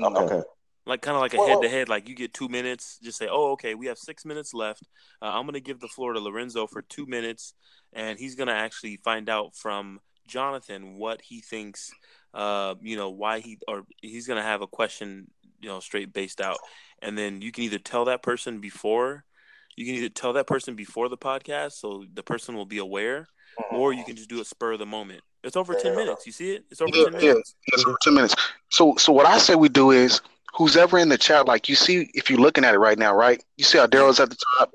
Okay. 0.00 0.42
Like 0.86 1.02
kind 1.02 1.16
of 1.16 1.20
like 1.20 1.34
a 1.34 1.46
head 1.46 1.60
to 1.62 1.68
head. 1.68 1.88
Like 1.88 2.08
you 2.08 2.14
get 2.14 2.32
two 2.32 2.48
minutes. 2.48 2.98
Just 3.02 3.18
say, 3.18 3.28
oh, 3.30 3.52
okay, 3.52 3.74
we 3.74 3.86
have 3.86 3.98
six 3.98 4.24
minutes 4.24 4.54
left. 4.54 4.82
Uh, 5.20 5.26
I'm 5.26 5.46
gonna 5.46 5.60
give 5.60 5.80
the 5.80 5.88
floor 5.88 6.12
to 6.14 6.20
Lorenzo 6.20 6.66
for 6.66 6.82
two 6.82 7.06
minutes, 7.06 7.54
and 7.92 8.18
he's 8.18 8.34
gonna 8.34 8.52
actually 8.52 8.96
find 9.04 9.28
out 9.28 9.54
from 9.54 10.00
Jonathan 10.26 10.96
what 10.96 11.20
he 11.22 11.40
thinks 11.40 11.90
uh, 12.34 12.74
you 12.82 12.96
know, 12.96 13.10
why 13.10 13.40
he 13.40 13.58
or 13.66 13.84
he's 14.02 14.26
gonna 14.26 14.42
have 14.42 14.62
a 14.62 14.66
question, 14.66 15.30
you 15.60 15.68
know, 15.68 15.80
straight 15.80 16.12
based 16.12 16.40
out, 16.40 16.58
and 17.02 17.16
then 17.16 17.42
you 17.42 17.52
can 17.52 17.64
either 17.64 17.78
tell 17.78 18.04
that 18.06 18.22
person 18.22 18.60
before, 18.60 19.24
you 19.76 19.84
can 19.86 19.94
either 19.94 20.08
tell 20.08 20.32
that 20.34 20.46
person 20.46 20.74
before 20.74 21.08
the 21.08 21.16
podcast, 21.18 21.72
so 21.72 22.04
the 22.14 22.22
person 22.22 22.54
will 22.56 22.66
be 22.66 22.78
aware, 22.78 23.26
or 23.70 23.92
you 23.92 24.04
can 24.04 24.16
just 24.16 24.28
do 24.28 24.40
a 24.40 24.44
spur 24.44 24.72
of 24.72 24.78
the 24.78 24.86
moment. 24.86 25.22
It's 25.44 25.56
over 25.56 25.74
ten 25.74 25.94
minutes. 25.94 26.26
You 26.26 26.32
see 26.32 26.52
it? 26.52 26.64
It's 26.70 26.80
over 26.80 26.96
Yeah, 26.96 27.04
ten 27.04 27.12
yeah, 27.14 27.20
minutes. 27.28 27.54
it's 27.72 27.84
over 27.86 27.96
ten 28.02 28.14
minutes. 28.14 28.34
So, 28.70 28.96
so 28.96 29.12
what 29.12 29.26
I 29.26 29.38
say 29.38 29.54
we 29.54 29.68
do 29.68 29.92
is, 29.92 30.20
who's 30.56 30.76
ever 30.76 30.98
in 30.98 31.08
the 31.08 31.18
chat, 31.18 31.46
like 31.46 31.68
you 31.68 31.76
see, 31.76 32.10
if 32.14 32.28
you're 32.28 32.40
looking 32.40 32.64
at 32.64 32.74
it 32.74 32.78
right 32.78 32.98
now, 32.98 33.14
right? 33.14 33.42
You 33.56 33.64
see 33.64 33.78
how 33.78 33.86
Daryl's 33.86 34.18
at 34.18 34.30
the 34.30 34.36
top, 34.58 34.72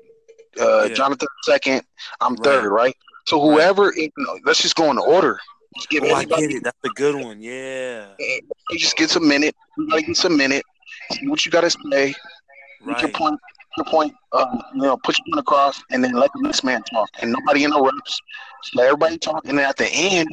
uh, 0.60 0.86
Yeah. 0.88 0.94
Jonathan 0.94 1.28
second, 1.42 1.82
I'm 2.20 2.34
Right. 2.34 2.44
third, 2.44 2.70
right? 2.70 2.96
So 3.26 3.40
whoever, 3.40 3.92
know, 4.16 4.38
let's 4.44 4.62
just 4.62 4.74
go 4.76 4.90
in 4.90 4.98
order. 4.98 5.38
Oh, 6.02 6.14
I 6.14 6.24
get 6.24 6.50
it. 6.50 6.62
That's 6.62 6.78
a 6.84 6.88
good 6.90 7.16
one. 7.16 7.42
Yeah. 7.42 8.14
you 8.18 8.78
just 8.78 8.96
gets 8.96 9.16
a 9.16 9.20
minute. 9.20 9.56
Everybody 9.78 10.02
gets 10.04 10.24
a 10.24 10.30
minute. 10.30 10.64
See 11.12 11.28
what 11.28 11.44
you 11.44 11.50
got 11.50 11.62
to 11.62 11.70
say. 11.70 12.14
Make 12.84 13.00
your 13.00 13.10
point. 13.10 13.40
Your 13.76 13.86
point. 13.86 14.14
Um, 14.32 14.62
you 14.74 14.82
know, 14.82 14.96
put 14.98 15.16
your 15.18 15.24
point 15.34 15.40
across, 15.40 15.82
and 15.90 16.02
then 16.02 16.12
let 16.12 16.30
the 16.32 16.42
next 16.42 16.64
man 16.64 16.82
talk, 16.84 17.08
and 17.20 17.32
nobody 17.32 17.64
interrupts. 17.64 18.20
Just 18.62 18.76
let 18.76 18.86
everybody 18.86 19.18
talk, 19.18 19.46
and 19.46 19.58
then 19.58 19.66
at 19.66 19.76
the 19.76 19.88
end, 19.88 20.28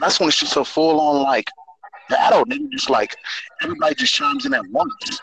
that's 0.00 0.18
when 0.18 0.28
it's 0.28 0.38
just 0.38 0.56
a 0.56 0.64
full 0.64 1.00
on 1.00 1.22
like 1.22 1.48
battle. 2.08 2.44
Then 2.46 2.70
just 2.72 2.90
like 2.90 3.16
everybody 3.62 3.94
just 3.94 4.12
chimes 4.12 4.46
in 4.46 4.54
at 4.54 4.66
once. 4.70 5.20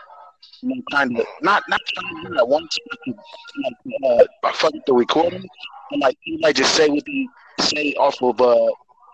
You 0.61 0.69
know, 0.69 0.81
kind 0.91 1.17
of 1.19 1.25
not 1.41 1.63
not 1.67 1.79
chiming 1.85 2.25
in 2.31 2.37
at 2.37 2.47
once, 2.47 2.77
but 2.89 3.15
like 3.63 4.27
uh, 4.43 4.51
fuck 4.53 4.73
the 4.85 4.93
recording, 4.93 5.45
and 5.91 6.01
like 6.01 6.17
everybody 6.27 6.53
just 6.53 6.75
say 6.75 6.89
what 6.89 7.03
they 7.05 7.27
say 7.59 7.93
off 7.93 8.21
of 8.21 8.39
uh 8.39 8.67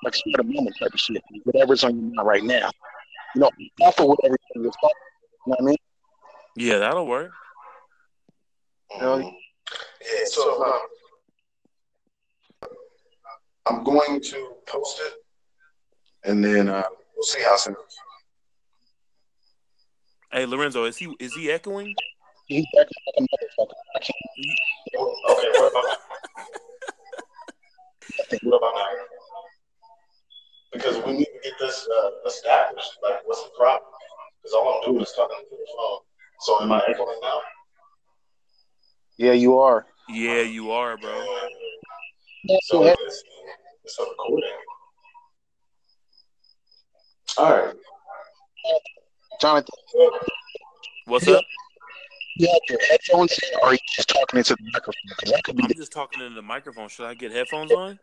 like 0.03 0.15
spur 0.15 0.39
of 0.39 0.47
the 0.47 0.53
moment 0.53 0.75
type 0.79 0.93
of 0.93 0.99
shit, 0.99 1.23
whatever's 1.43 1.83
on 1.83 1.95
your 1.95 2.13
mind 2.13 2.27
right 2.27 2.43
now. 2.43 2.69
You 3.35 3.41
know, 3.41 3.49
off 3.81 3.99
of 3.99 4.07
whatever 4.07 4.37
you're 4.55 4.65
talking. 4.65 4.89
You 5.45 5.51
know 5.51 5.55
what 5.57 5.61
I 5.61 5.65
mean? 5.65 5.77
Yeah, 6.55 6.77
that'll 6.77 7.07
work. 7.07 7.31
know? 8.99 9.17
Yeah, 9.19 10.25
so 10.25 10.63
um, 10.63 10.79
I'm 13.65 13.83
going 13.83 14.21
to 14.21 14.53
post 14.65 15.01
it, 15.05 15.13
and 16.29 16.43
then 16.43 16.69
uh, 16.69 16.83
we'll 17.15 17.23
see 17.23 17.41
how 17.41 17.55
it 17.55 17.59
sounds. 17.59 17.77
Hey, 20.31 20.45
Lorenzo, 20.45 20.85
is 20.85 20.97
he 20.97 21.13
is 21.19 21.33
he 21.33 21.51
echoing? 21.51 21.93
He's 22.47 22.65
acting 22.79 23.03
like 23.07 23.15
a 23.17 23.21
motherfucker. 23.21 23.73
I 23.95 23.99
can't. 23.99 24.15
Okay, 25.29 25.47
what 25.59 25.71
about 25.71 25.97
what 28.43 28.57
about 28.57 28.73
now? 28.75 28.85
Because 30.71 31.05
we 31.05 31.13
need 31.13 31.25
to 31.25 31.39
get 31.43 31.53
this 31.59 31.87
uh, 31.87 32.09
established. 32.27 32.97
Like, 33.03 33.21
what's 33.25 33.43
the 33.43 33.49
problem? 33.57 33.92
Because 34.43 34.53
all 34.55 34.81
I'm 34.85 34.91
doing 34.91 35.03
is 35.03 35.13
talking 35.15 35.37
to 35.37 35.55
the 35.55 35.67
phone. 35.77 35.99
So 36.41 36.61
am 36.61 36.71
I 36.71 36.81
echoing 36.89 37.17
now? 37.21 37.41
Yeah, 39.17 39.31
you 39.31 39.57
are. 39.59 39.85
Yeah, 40.09 40.41
you 40.41 40.71
are, 40.71 40.97
bro. 40.97 41.25
So 42.63 42.83
it's, 42.83 43.23
it's 43.85 43.99
a 43.99 44.03
recording. 44.03 44.49
All 47.37 47.51
right. 47.51 47.75
Jonathan, 49.41 49.69
What's 51.05 51.27
Yeah. 51.27 51.35
up? 51.35 51.45
Yeah, 52.35 52.55
your 52.69 52.79
headphones 52.89 53.37
or 53.61 53.67
are 53.67 53.73
you 53.73 53.79
just 53.95 54.09
talking 54.09 54.39
into 54.39 54.55
the 54.55 54.63
microphone? 54.73 54.93
That 55.25 55.43
could 55.43 55.55
be. 55.55 55.63
I'm 55.63 55.73
just 55.75 55.91
talking 55.91 56.19
into 56.21 56.35
the 56.35 56.41
microphone. 56.41 56.89
Should 56.89 57.05
I 57.05 57.13
get 57.13 57.31
headphones 57.31 57.71
on? 57.71 57.99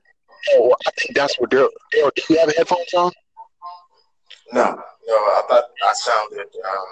Oh, 0.53 0.75
I 0.87 0.91
think 0.93 1.17
that's 1.17 1.39
what 1.39 1.51
Daryl. 1.51 1.69
Daryl, 1.93 2.15
do 2.15 2.23
you 2.31 2.39
have 2.39 2.55
headphones 2.57 2.95
on? 2.95 3.13
No, 4.53 4.63
no, 4.65 5.15
I 5.15 5.43
thought 5.49 5.65
I 5.83 5.93
sounded. 5.95 6.41
Um, 6.41 6.85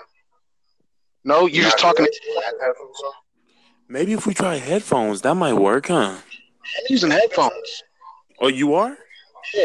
No, 1.24 1.46
you're 1.46 1.64
just 1.64 1.78
talking. 1.78 2.06
I 2.06 2.42
had 2.44 2.54
headphones 2.60 3.00
on. 3.04 3.12
Maybe 3.88 4.12
if 4.12 4.26
we 4.26 4.34
try 4.34 4.56
headphones, 4.56 5.22
that 5.22 5.34
might 5.34 5.54
work, 5.54 5.88
huh? 5.88 6.14
I'm 6.14 6.84
using 6.88 7.10
headphones. 7.10 7.82
Oh, 8.40 8.48
you 8.48 8.74
are? 8.74 8.96
Yeah. 9.54 9.64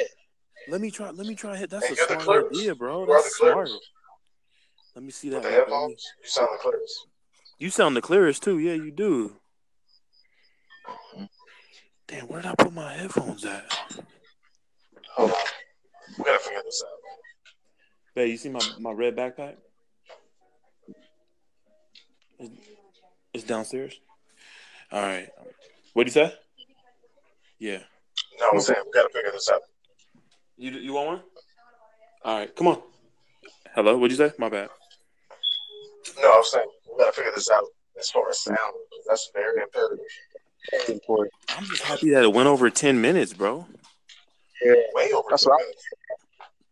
Let 0.69 0.81
me 0.81 0.89
try. 0.91 1.09
Let 1.11 1.27
me 1.27 1.35
try. 1.35 1.55
Head. 1.57 1.69
That's 1.69 1.85
Hey, 1.87 1.93
a 1.93 1.97
you're 1.97 2.07
the 2.17 2.23
smart 2.23 2.45
idea, 2.53 2.73
bro. 2.75 3.05
You 3.05 3.11
are 3.11 3.17
That's 3.17 3.25
the 3.25 3.45
smart. 3.45 3.67
clearest. 3.67 3.89
Let 4.95 5.03
me 5.03 5.11
see 5.11 5.29
With 5.29 5.43
that. 5.43 5.49
the 5.49 5.55
headphones, 5.55 6.03
you 6.23 6.29
sound 6.29 6.49
the 6.53 6.57
clearest. 6.61 7.07
You 7.59 7.69
sound 7.69 7.95
the 7.97 8.01
clearest 8.01 8.43
too. 8.43 8.59
Yeah, 8.59 8.73
you 8.73 8.91
do. 8.91 9.35
Damn, 12.07 12.27
where 12.27 12.41
did 12.41 12.51
I 12.51 12.55
put 12.55 12.73
my 12.73 12.93
headphones 12.93 13.43
at? 13.45 13.65
Hold 15.15 15.31
on. 15.31 15.37
We 16.17 16.23
gotta 16.25 16.39
figure 16.39 16.61
this 16.63 16.83
out. 16.85 16.91
Hey, 18.15 18.27
you 18.27 18.37
see 18.37 18.49
my, 18.49 18.61
my 18.79 18.91
red 18.91 19.15
backpack? 19.15 19.55
It's- 22.39 22.49
It's 23.33 23.43
downstairs. 23.43 23.99
All 24.91 25.01
right. 25.01 25.27
What 25.93 26.05
would 26.05 26.07
you 26.07 26.11
say? 26.13 26.33
Yeah. 27.57 27.79
No, 28.39 28.49
I'm 28.51 28.59
saying 28.59 28.79
we 28.85 28.91
gotta 28.91 29.09
figure 29.13 29.31
this 29.31 29.49
out. 29.49 29.61
You 30.57 30.71
you 30.71 30.93
want 30.93 31.07
one? 31.07 31.21
All 32.23 32.37
right, 32.37 32.55
come 32.55 32.67
on. 32.67 32.81
Hello. 33.73 33.97
What'd 33.97 34.15
you 34.17 34.27
say? 34.27 34.33
My 34.37 34.49
bad. 34.49 34.69
No, 36.21 36.31
I'm 36.31 36.43
saying 36.43 36.67
we 36.91 36.97
gotta 36.99 37.11
figure 37.13 37.31
this 37.33 37.49
out 37.49 37.63
as 37.99 38.09
far 38.11 38.29
as 38.29 38.39
sound. 38.43 38.57
That's 39.07 39.31
very 39.33 39.61
imperative. 39.63 40.05
Important. 40.89 41.31
I'm 41.49 41.65
just 41.65 41.81
happy 41.83 42.11
that 42.11 42.23
it 42.23 42.33
went 42.33 42.47
over 42.47 42.69
ten 42.69 43.01
minutes, 43.01 43.33
bro. 43.33 43.65
Yeah, 44.63 44.73
Way 44.93 45.11
over. 45.13 45.27
That's 45.31 45.43
two 45.43 45.49
what 45.49 45.59
I- 45.59 45.63
minutes. 45.63 45.85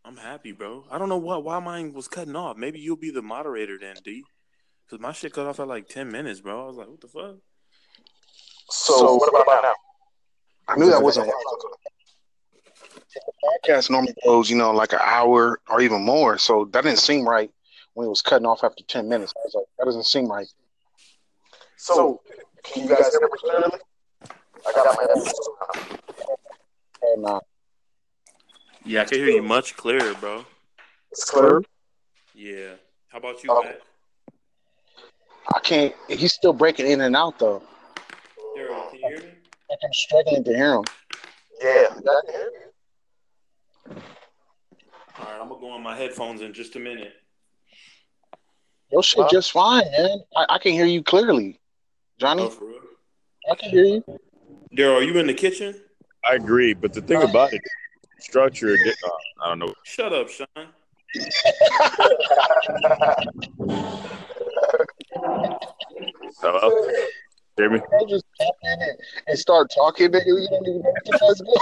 I'm 0.04 0.16
happy, 0.16 0.52
bro. 0.52 0.84
I 0.90 0.98
don't 0.98 1.08
know 1.08 1.16
why 1.16 1.36
why 1.36 1.58
mine 1.60 1.92
was 1.92 2.08
cutting 2.08 2.36
off. 2.36 2.56
Maybe 2.56 2.80
you'll 2.80 2.96
be 2.96 3.10
the 3.10 3.22
moderator 3.22 3.78
then, 3.80 3.96
D. 4.04 4.24
Cause 4.90 5.00
my 5.00 5.12
shit 5.12 5.32
cut 5.32 5.46
off 5.46 5.60
at 5.60 5.68
like 5.68 5.88
ten 5.88 6.10
minutes, 6.10 6.40
bro. 6.40 6.64
I 6.64 6.66
was 6.66 6.76
like, 6.76 6.88
what 6.88 7.00
the 7.00 7.08
fuck? 7.08 7.36
So, 8.68 9.14
what 9.14 9.28
about 9.28 9.62
now? 9.62 9.74
I 10.68 10.76
knew 10.76 10.90
that 10.90 11.02
wasn't 11.02 11.30
podcast 13.44 13.90
normally 13.90 14.14
goes, 14.24 14.50
you 14.50 14.56
know, 14.56 14.70
like 14.72 14.92
an 14.92 15.00
hour 15.02 15.60
or 15.68 15.80
even 15.80 16.02
more. 16.02 16.38
So 16.38 16.68
that 16.72 16.84
didn't 16.84 16.98
seem 16.98 17.26
right 17.26 17.50
when 17.94 18.06
it 18.06 18.10
was 18.10 18.22
cutting 18.22 18.46
off 18.46 18.64
after 18.64 18.82
ten 18.84 19.08
minutes. 19.08 19.32
I 19.36 19.40
was 19.44 19.54
like, 19.54 19.64
that 19.78 19.84
doesn't 19.84 20.06
seem 20.06 20.30
right. 20.30 20.48
So, 21.76 22.20
can 22.62 22.84
you 22.84 22.88
guys 22.88 23.10
hear 23.10 23.20
me 23.20 23.28
clearly? 23.38 23.78
I 24.66 24.72
got 24.72 24.96
my 24.96 25.02
headphones 25.02 25.48
on. 25.60 25.98
And 27.02 27.26
uh, 27.26 27.40
Yeah, 28.84 29.02
I 29.02 29.04
can 29.04 29.18
hear 29.18 29.28
you 29.28 29.42
much 29.42 29.76
clearer, 29.76 30.14
bro. 30.14 30.44
It's 31.10 31.30
clear. 31.30 31.62
Yeah. 32.34 32.74
How 33.08 33.18
about 33.18 33.42
you, 33.44 33.50
Okay. 33.52 33.68
Matt? 33.68 33.80
I 35.54 35.60
can't. 35.60 35.94
He's 36.08 36.32
still 36.32 36.52
breaking 36.52 36.86
in 36.86 37.00
and 37.00 37.14
out 37.16 37.38
though. 37.38 37.62
Daryl, 38.56 38.90
can 38.90 39.00
you 39.00 39.08
hear 39.08 39.18
me? 39.18 39.32
I'm 39.70 39.92
struggling 39.92 40.44
to 40.44 40.54
hear 40.54 40.74
him. 40.74 40.84
Yeah, 41.60 41.88
I 41.90 42.20
can 42.26 42.34
hear 42.34 42.50
you. 42.52 43.96
All 45.18 45.24
right, 45.24 45.40
I'm 45.40 45.48
gonna 45.48 45.60
go 45.60 45.70
on 45.70 45.82
my 45.82 45.96
headphones 45.96 46.40
in 46.40 46.52
just 46.52 46.76
a 46.76 46.78
minute. 46.78 47.12
Your 48.90 49.02
shit 49.02 49.28
just 49.30 49.52
fine, 49.52 49.84
man. 49.90 50.18
I, 50.36 50.46
I 50.50 50.58
can 50.58 50.72
hear 50.72 50.84
you 50.86 51.02
clearly, 51.02 51.58
Johnny. 52.18 52.42
Oh, 52.42 52.50
for 52.50 52.66
real? 52.66 52.78
I 53.50 53.54
can 53.56 53.70
hear 53.70 53.84
you. 53.84 54.04
Daryl, 54.76 55.00
are 55.00 55.02
you 55.02 55.18
in 55.18 55.26
the 55.26 55.34
kitchen? 55.34 55.74
I 56.24 56.34
agree, 56.34 56.72
but 56.74 56.92
the 56.92 57.00
thing 57.02 57.22
about 57.22 57.52
it, 57.52 57.60
structure. 58.22 58.74
Uh, 58.74 59.08
I 59.44 59.48
don't 59.50 59.58
know. 59.60 59.74
Shut 59.84 60.12
up, 60.12 60.28
Sean. 60.28 60.46
Hello, 66.40 66.90
hear 67.56 67.70
me? 67.70 67.78
I 67.78 68.04
just 68.08 68.24
tap 68.40 68.54
in 68.62 68.82
and, 68.82 68.98
and 69.26 69.38
start 69.38 69.70
talking, 69.74 70.08
nigga. 70.10 70.26
You 70.26 70.48
don't 70.50 70.66
even 70.66 70.82
know 70.82 70.90
what 70.90 71.04
the 71.04 71.18
fuck's 71.18 71.40
going 71.40 71.56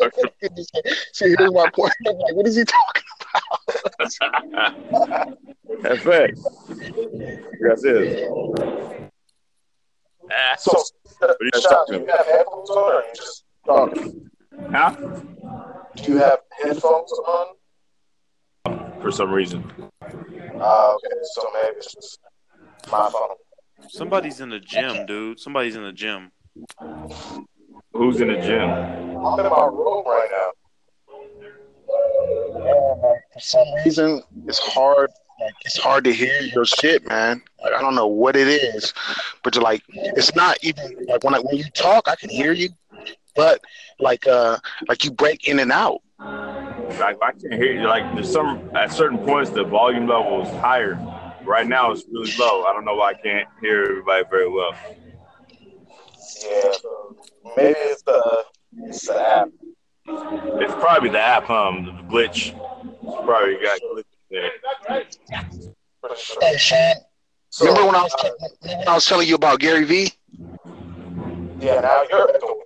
on. 0.00 0.64
See, 1.12 1.34
here's 1.38 1.52
my 1.52 1.68
point. 1.70 1.92
I'm 2.06 2.16
like, 2.18 2.34
what 2.34 2.46
is 2.46 2.56
he 2.56 2.64
talking 2.64 3.02
about? 3.98 3.98
That's 5.82 6.02
facts. 6.02 6.44
That's 7.60 7.84
it. 7.84 9.10
Ah, 10.30 10.54
So, 10.56 10.72
what 11.18 11.30
are 11.30 11.36
you 11.42 11.50
Sean, 11.60 11.70
talking 11.70 12.06
do 12.06 12.06
you 12.06 12.12
about? 13.66 14.33
Have 14.58 14.96
headphones 15.02 15.02
on, 15.02 15.06
or 15.06 15.06
are 15.06 15.10
you 15.10 15.10
just 15.10 15.12
talking? 15.12 15.36
Huh? 15.44 15.76
Do 15.96 16.12
you 16.12 16.18
have 16.18 16.38
headphones 16.62 17.12
on? 17.12 17.46
For 19.02 19.10
some 19.10 19.32
reason. 19.32 19.72
Uh, 20.02 20.94
okay, 20.94 21.08
so 21.34 21.48
maybe 21.54 21.76
it's 21.76 21.94
just 21.94 22.18
my 22.90 23.10
phone. 23.10 23.36
Somebody's 23.88 24.40
in 24.40 24.48
the 24.48 24.60
gym, 24.60 25.06
dude. 25.06 25.38
Somebody's 25.38 25.76
in 25.76 25.82
the 25.82 25.92
gym. 25.92 26.30
Who's 27.92 28.20
in 28.20 28.28
the 28.28 28.40
gym? 28.40 28.70
I'm 28.70 29.40
in 29.40 29.50
my 29.50 29.66
room 29.66 30.04
right 30.06 30.28
now. 30.30 30.50
For 33.32 33.40
some 33.40 33.66
reason, 33.84 34.22
it's 34.46 34.58
hard. 34.58 35.10
Like 35.40 35.54
it's 35.64 35.76
hard 35.76 36.04
to 36.04 36.12
hear 36.12 36.40
your 36.42 36.64
shit, 36.64 37.06
man. 37.08 37.42
Like 37.62 37.74
I 37.74 37.80
don't 37.80 37.96
know 37.96 38.06
what 38.06 38.36
it 38.36 38.46
is, 38.46 38.94
but 39.42 39.54
you're 39.54 39.64
like 39.64 39.82
it's 39.88 40.34
not 40.34 40.56
even 40.62 40.96
like 41.08 41.24
when 41.24 41.34
I, 41.34 41.40
when 41.40 41.56
you 41.56 41.64
talk, 41.74 42.08
I 42.08 42.14
can 42.14 42.30
hear 42.30 42.52
you, 42.52 42.70
but 43.34 43.60
like 43.98 44.26
uh 44.26 44.58
like 44.88 45.04
you 45.04 45.10
break 45.10 45.48
in 45.48 45.58
and 45.60 45.72
out. 45.72 46.00
Like 46.18 47.18
I 47.22 47.32
can't 47.32 47.54
hear 47.54 47.72
you. 47.72 47.86
Like 47.88 48.14
there's 48.14 48.30
some 48.30 48.70
at 48.74 48.92
certain 48.92 49.18
points 49.18 49.50
the 49.50 49.64
volume 49.64 50.06
level 50.06 50.42
is 50.42 50.48
higher. 50.60 50.94
Right 51.44 51.66
now 51.66 51.90
it's 51.92 52.04
really 52.10 52.32
low. 52.38 52.64
I 52.64 52.72
don't 52.72 52.84
know 52.84 52.94
why 52.94 53.10
I 53.10 53.14
can't 53.14 53.48
hear 53.60 53.82
everybody 53.84 54.24
very 54.30 54.48
well. 54.48 54.74
Yeah, 56.42 56.72
maybe 57.56 57.74
it's 57.78 58.02
the 58.02 58.44
it's 58.78 59.06
the 59.06 59.20
app. 59.20 59.48
It's 60.06 60.74
probably 60.74 61.10
the 61.10 61.20
app, 61.20 61.48
um, 61.48 61.84
the 61.84 61.92
glitch. 62.14 62.48
It's 62.48 63.24
Probably 63.24 63.56
got 63.62 63.80
glitch 63.80 64.04
there. 64.30 64.50
Sure. 66.16 66.94
So, 67.48 67.66
remember 67.66 67.86
when 67.86 67.94
I 67.94 68.02
was 68.02 68.14
uh, 68.14 68.30
when 68.62 68.88
I 68.88 68.94
was 68.94 69.06
telling 69.06 69.28
you 69.28 69.36
about 69.36 69.60
Gary 69.60 69.84
Vee? 69.84 70.12
yeah, 71.60 71.80
now 71.80 72.04
you're 72.10 72.28
echoing. 72.34 72.63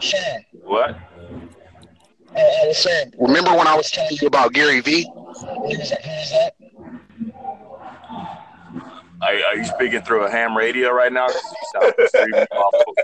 Sean, 0.00 0.44
What? 0.64 0.96
I, 2.36 2.40
I 2.40 2.66
was 2.66 2.86
Remember 3.18 3.54
when 3.56 3.66
I 3.66 3.74
was 3.74 3.90
telling 3.90 4.16
you 4.20 4.28
about 4.28 4.52
Gary 4.52 4.80
Vee? 4.80 5.10
who 5.14 5.70
is 5.70 5.90
that? 5.90 6.04
Who 6.04 6.10
is 6.12 6.30
that? 6.30 6.54
Are, 9.20 9.32
are 9.34 9.56
you 9.56 9.64
speaking 9.64 10.02
through 10.02 10.24
a 10.26 10.30
ham 10.30 10.56
radio 10.56 10.90
right 10.92 11.12
now? 11.12 11.26
'Cause 11.26 11.42
you 11.74 11.80
sound 11.80 11.94
extremely 11.98 12.46
muffled. 12.54 12.98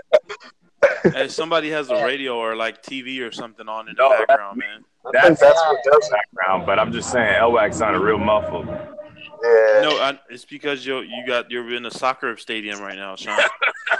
Hey, 1.15 1.27
somebody 1.27 1.69
has 1.71 1.89
a 1.89 1.95
radio 2.05 2.37
or 2.37 2.55
like 2.55 2.81
TV 2.81 3.19
or 3.21 3.31
something 3.31 3.67
on 3.67 3.89
in 3.89 3.95
the 3.95 4.03
No, 4.03 4.09
that- 4.09 4.27
background, 4.27 4.57
man. 4.57 4.85
That's 5.11 5.39
that's 5.39 5.59
what 5.59 5.77
does 5.83 6.07
it. 6.07 6.11
background, 6.13 6.65
but 6.65 6.79
I'm 6.79 6.91
just 6.91 7.11
saying 7.11 7.35
Elwax 7.35 7.75
sounded 7.75 7.99
real 7.99 8.17
muffled. 8.17 8.65
Yeah. 8.67 9.81
No, 9.83 9.89
I, 9.99 10.19
it's 10.29 10.45
because 10.45 10.83
you 10.85 11.01
you 11.01 11.23
got 11.27 11.51
you're 11.51 11.75
in 11.75 11.85
a 11.85 11.91
soccer 11.91 12.37
stadium 12.37 12.79
right 12.79 12.95
now, 12.95 13.15
Sean. 13.15 13.37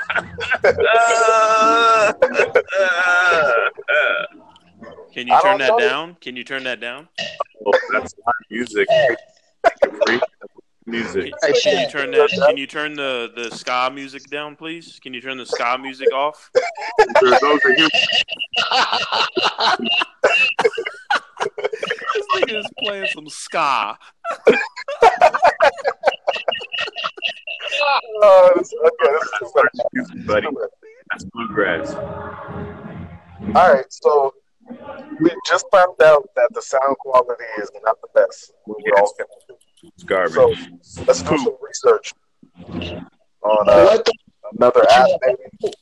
Can 5.15 5.27
you 5.29 5.39
turn 5.41 5.59
that 5.59 5.69
know. 5.69 5.79
down? 5.79 6.17
Can 6.19 6.35
you 6.35 6.43
turn 6.43 6.65
that 6.65 6.81
down? 6.81 7.07
Oh, 7.65 7.71
that's 7.93 8.13
my 8.25 8.33
music. 8.51 8.85
Music. 10.85 11.33
Hey, 11.41 11.53
Can 11.63 11.79
you 11.79 11.89
turn 11.89 12.11
that? 12.11 12.29
Can 12.31 12.57
you 12.57 12.67
turn 12.67 12.95
the 12.95 13.31
the 13.33 13.49
ska 13.55 13.89
music 13.93 14.29
down, 14.29 14.57
please? 14.57 14.99
Can 15.01 15.13
you 15.13 15.21
turn 15.21 15.37
the 15.37 15.45
ska 15.45 15.77
music 15.77 16.13
off? 16.13 16.51
For 17.19 17.29
those 17.29 17.41
of 17.63 17.77
you, 17.77 17.87
This 22.13 22.25
nigga 22.35 22.59
is 22.59 22.67
playing 22.79 23.07
some 23.13 23.29
ska. 23.29 23.97
Oh, 28.21 28.51
this- 28.57 28.73
okay, 28.73 29.11
this 29.13 29.29
is 29.41 29.53
that's 29.55 29.79
music, 29.93 30.27
buddy. 30.27 30.47
That's 31.11 31.23
bluegrass. 31.25 31.93
All 33.55 33.73
right, 33.73 33.85
so 33.89 34.33
we 35.19 35.31
just 35.45 35.65
found 35.71 36.01
out 36.03 36.27
that 36.35 36.49
the 36.53 36.61
sound 36.61 36.97
quality 36.99 37.43
is 37.61 37.71
not 37.83 37.97
the 38.01 38.07
best. 38.13 38.53
We 38.65 38.73
were 38.73 38.99
all 38.99 39.13
It's 39.83 40.03
garbage. 40.03 40.33
So 40.81 41.03
let's 41.07 41.21
do 41.21 41.37
some 41.37 41.57
research 41.61 42.13
on 43.41 43.69
uh, 43.69 43.97
another 44.57 44.85
app, 44.91 45.07
maybe. 45.21 45.73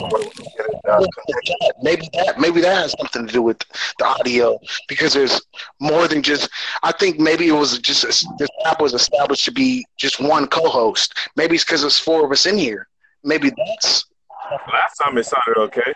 Where 0.00 0.22
we 0.22 0.30
can 0.30 0.44
get 0.56 0.66
it 0.66 0.74
uh, 0.88 0.98
connected. 0.98 1.72
maybe 1.82 2.08
that 2.14 2.40
maybe 2.40 2.60
that 2.60 2.76
has 2.76 2.94
something 2.98 3.26
to 3.28 3.32
do 3.32 3.42
with 3.42 3.58
the 3.98 4.04
audio 4.04 4.58
because 4.88 5.12
there's 5.12 5.40
more 5.80 6.08
than 6.08 6.20
just 6.20 6.48
i 6.82 6.90
think 6.90 7.20
maybe 7.20 7.46
it 7.46 7.52
was 7.52 7.78
just 7.78 8.02
this 8.38 8.48
app 8.66 8.80
was 8.80 8.92
established 8.92 9.44
to 9.44 9.52
be 9.52 9.86
just 9.96 10.20
one 10.20 10.48
co-host 10.48 11.14
maybe 11.36 11.54
it's 11.54 11.64
because 11.64 11.82
there's 11.82 11.98
four 11.98 12.24
of 12.24 12.32
us 12.32 12.46
in 12.46 12.58
here 12.58 12.88
maybe 13.22 13.52
that's 13.56 14.06
Last 14.50 14.96
time 14.96 15.18
it 15.18 15.24
sounded 15.26 15.58
okay. 15.58 15.94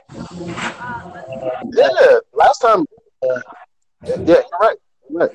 Yeah, 1.73 2.18
last 2.35 2.59
time. 2.59 2.85
Uh, 3.23 3.40
yeah, 4.04 4.16
you're 4.26 4.44
right. 4.61 4.76
You're 5.09 5.21
right. 5.21 5.30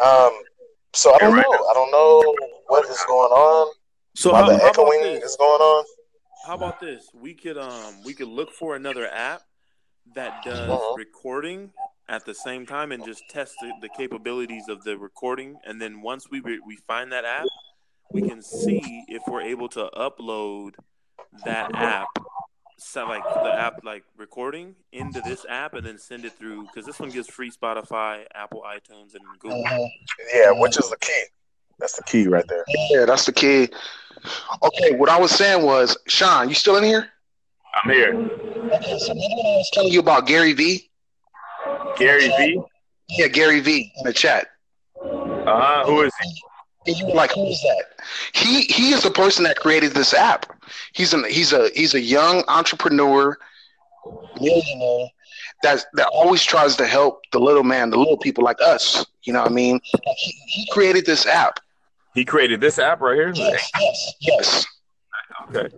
Um, 0.00 0.32
so 0.94 1.12
I 1.14 1.18
don't 1.18 1.30
You're 1.34 1.42
know. 1.42 1.50
right. 1.50 1.70
I 1.70 1.74
don't 1.74 1.90
know 1.90 2.34
what 2.68 2.88
is 2.88 3.02
going 3.06 3.32
on. 3.32 3.74
So 4.14 4.32
Why 4.32 4.40
how, 4.40 4.48
the 4.48 4.54
about 4.54 4.68
echoing 4.70 5.00
this? 5.02 5.24
is 5.24 5.36
going 5.36 5.60
on. 5.60 5.84
How 6.46 6.54
about 6.54 6.80
this? 6.80 7.10
We 7.14 7.34
could 7.34 7.58
um 7.58 8.04
we 8.04 8.14
could 8.14 8.28
look 8.28 8.52
for 8.52 8.76
another 8.76 9.06
app 9.06 9.42
that 10.14 10.42
does 10.42 10.70
Uh-huh. 10.70 10.94
recording 10.96 11.72
at 12.08 12.24
the 12.24 12.34
same 12.34 12.64
time 12.66 12.92
and 12.92 13.04
just 13.04 13.22
test 13.28 13.54
the, 13.60 13.72
the 13.82 13.88
capabilities 13.88 14.68
of 14.68 14.82
the 14.84 14.96
recording 14.96 15.58
and 15.64 15.80
then 15.80 16.00
once 16.00 16.30
we 16.30 16.40
re- 16.40 16.60
we 16.66 16.76
find 16.76 17.12
that 17.12 17.24
app 17.24 17.46
we 18.12 18.22
can 18.22 18.40
see 18.40 19.04
if 19.08 19.22
we're 19.28 19.42
able 19.42 19.68
to 19.68 19.90
upload 19.96 20.74
that 21.44 21.74
app 21.74 22.08
so 22.78 23.06
like 23.06 23.22
the 23.42 23.52
app 23.58 23.84
like 23.84 24.04
recording 24.16 24.74
into 24.92 25.20
this 25.20 25.44
app 25.48 25.74
and 25.74 25.84
then 25.84 25.98
send 25.98 26.24
it 26.24 26.32
through 26.38 26.62
because 26.62 26.86
this 26.86 26.98
one 27.00 27.10
gives 27.10 27.28
free 27.28 27.50
Spotify, 27.50 28.24
Apple 28.34 28.62
iTunes, 28.64 29.14
and 29.14 29.24
Google. 29.40 29.64
Uh-huh. 29.66 29.88
Yeah, 30.32 30.52
which 30.52 30.78
is 30.78 30.88
the 30.88 30.96
key. 31.00 31.24
That's 31.80 31.96
the 31.96 32.04
key 32.04 32.26
right 32.28 32.44
there. 32.48 32.64
yeah 32.90 33.04
that's 33.04 33.24
the 33.26 33.32
key 33.32 33.68
okay 34.64 34.96
what 34.96 35.08
i 35.08 35.16
was 35.16 35.30
saying 35.30 35.64
was 35.64 35.96
sean 36.08 36.48
you 36.48 36.54
still 36.54 36.76
in 36.76 36.82
here 36.84 37.08
I'm 37.84 37.92
here. 37.92 38.14
Okay, 38.14 38.98
so 38.98 39.14
maybe 39.14 39.34
when 39.36 39.46
I 39.46 39.58
was 39.58 39.70
telling 39.72 39.92
you 39.92 40.00
about 40.00 40.26
gary 40.26 40.54
vee 40.54 40.90
Gary 41.98 42.28
V. 42.38 42.60
yeah 43.08 43.28
gary 43.28 43.60
V. 43.60 43.92
in 43.98 44.04
the 44.04 44.12
chat 44.12 44.48
Uh 45.02 45.44
huh. 45.46 45.84
Who 45.86 46.02
is 46.02 46.12
he? 46.22 46.42
And 46.86 46.96
you 46.98 47.06
were 47.06 47.12
Like- 47.14 47.32
who 47.32 47.46
is 47.46 47.60
that? 47.62 47.84
he 48.32 48.62
he 48.62 48.92
is 48.92 49.02
the 49.02 49.10
person 49.10 49.44
that 49.44 49.56
created 49.58 49.92
this 49.92 50.14
app 50.14 50.46
he's 50.92 51.12
an 51.12 51.24
he's 51.28 51.52
a 51.52 51.70
he's 51.74 51.94
a 51.94 52.00
young 52.00 52.42
entrepreneur 52.48 53.36
Millionaire. 54.40 55.08
that 55.62 55.84
that 55.94 56.06
always 56.12 56.42
tries 56.44 56.76
to 56.76 56.86
help 56.86 57.20
the 57.32 57.38
little 57.38 57.64
man, 57.64 57.90
the 57.90 57.98
little 57.98 58.16
people 58.16 58.42
like 58.44 58.60
us. 58.62 59.04
You 59.24 59.32
know 59.34 59.40
what 59.42 59.50
I 59.50 59.54
mean? 59.54 59.80
He, 59.82 59.98
he, 60.16 60.32
He 60.62 60.66
created 60.70 61.04
this 61.04 61.26
app. 61.26 61.58
He 62.14 62.24
created 62.24 62.60
this 62.60 62.78
app 62.78 63.00
right 63.00 63.16
here. 63.16 63.32
yes, 63.34 63.70
yes, 63.78 64.12
yes. 64.20 64.66
Okay. 65.48 65.74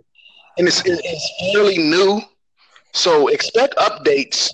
And 0.57 0.67
it's 0.67 0.81
it's 0.85 1.31
fairly 1.53 1.77
new. 1.77 2.21
So 2.93 3.27
expect 3.27 3.75
updates 3.77 4.51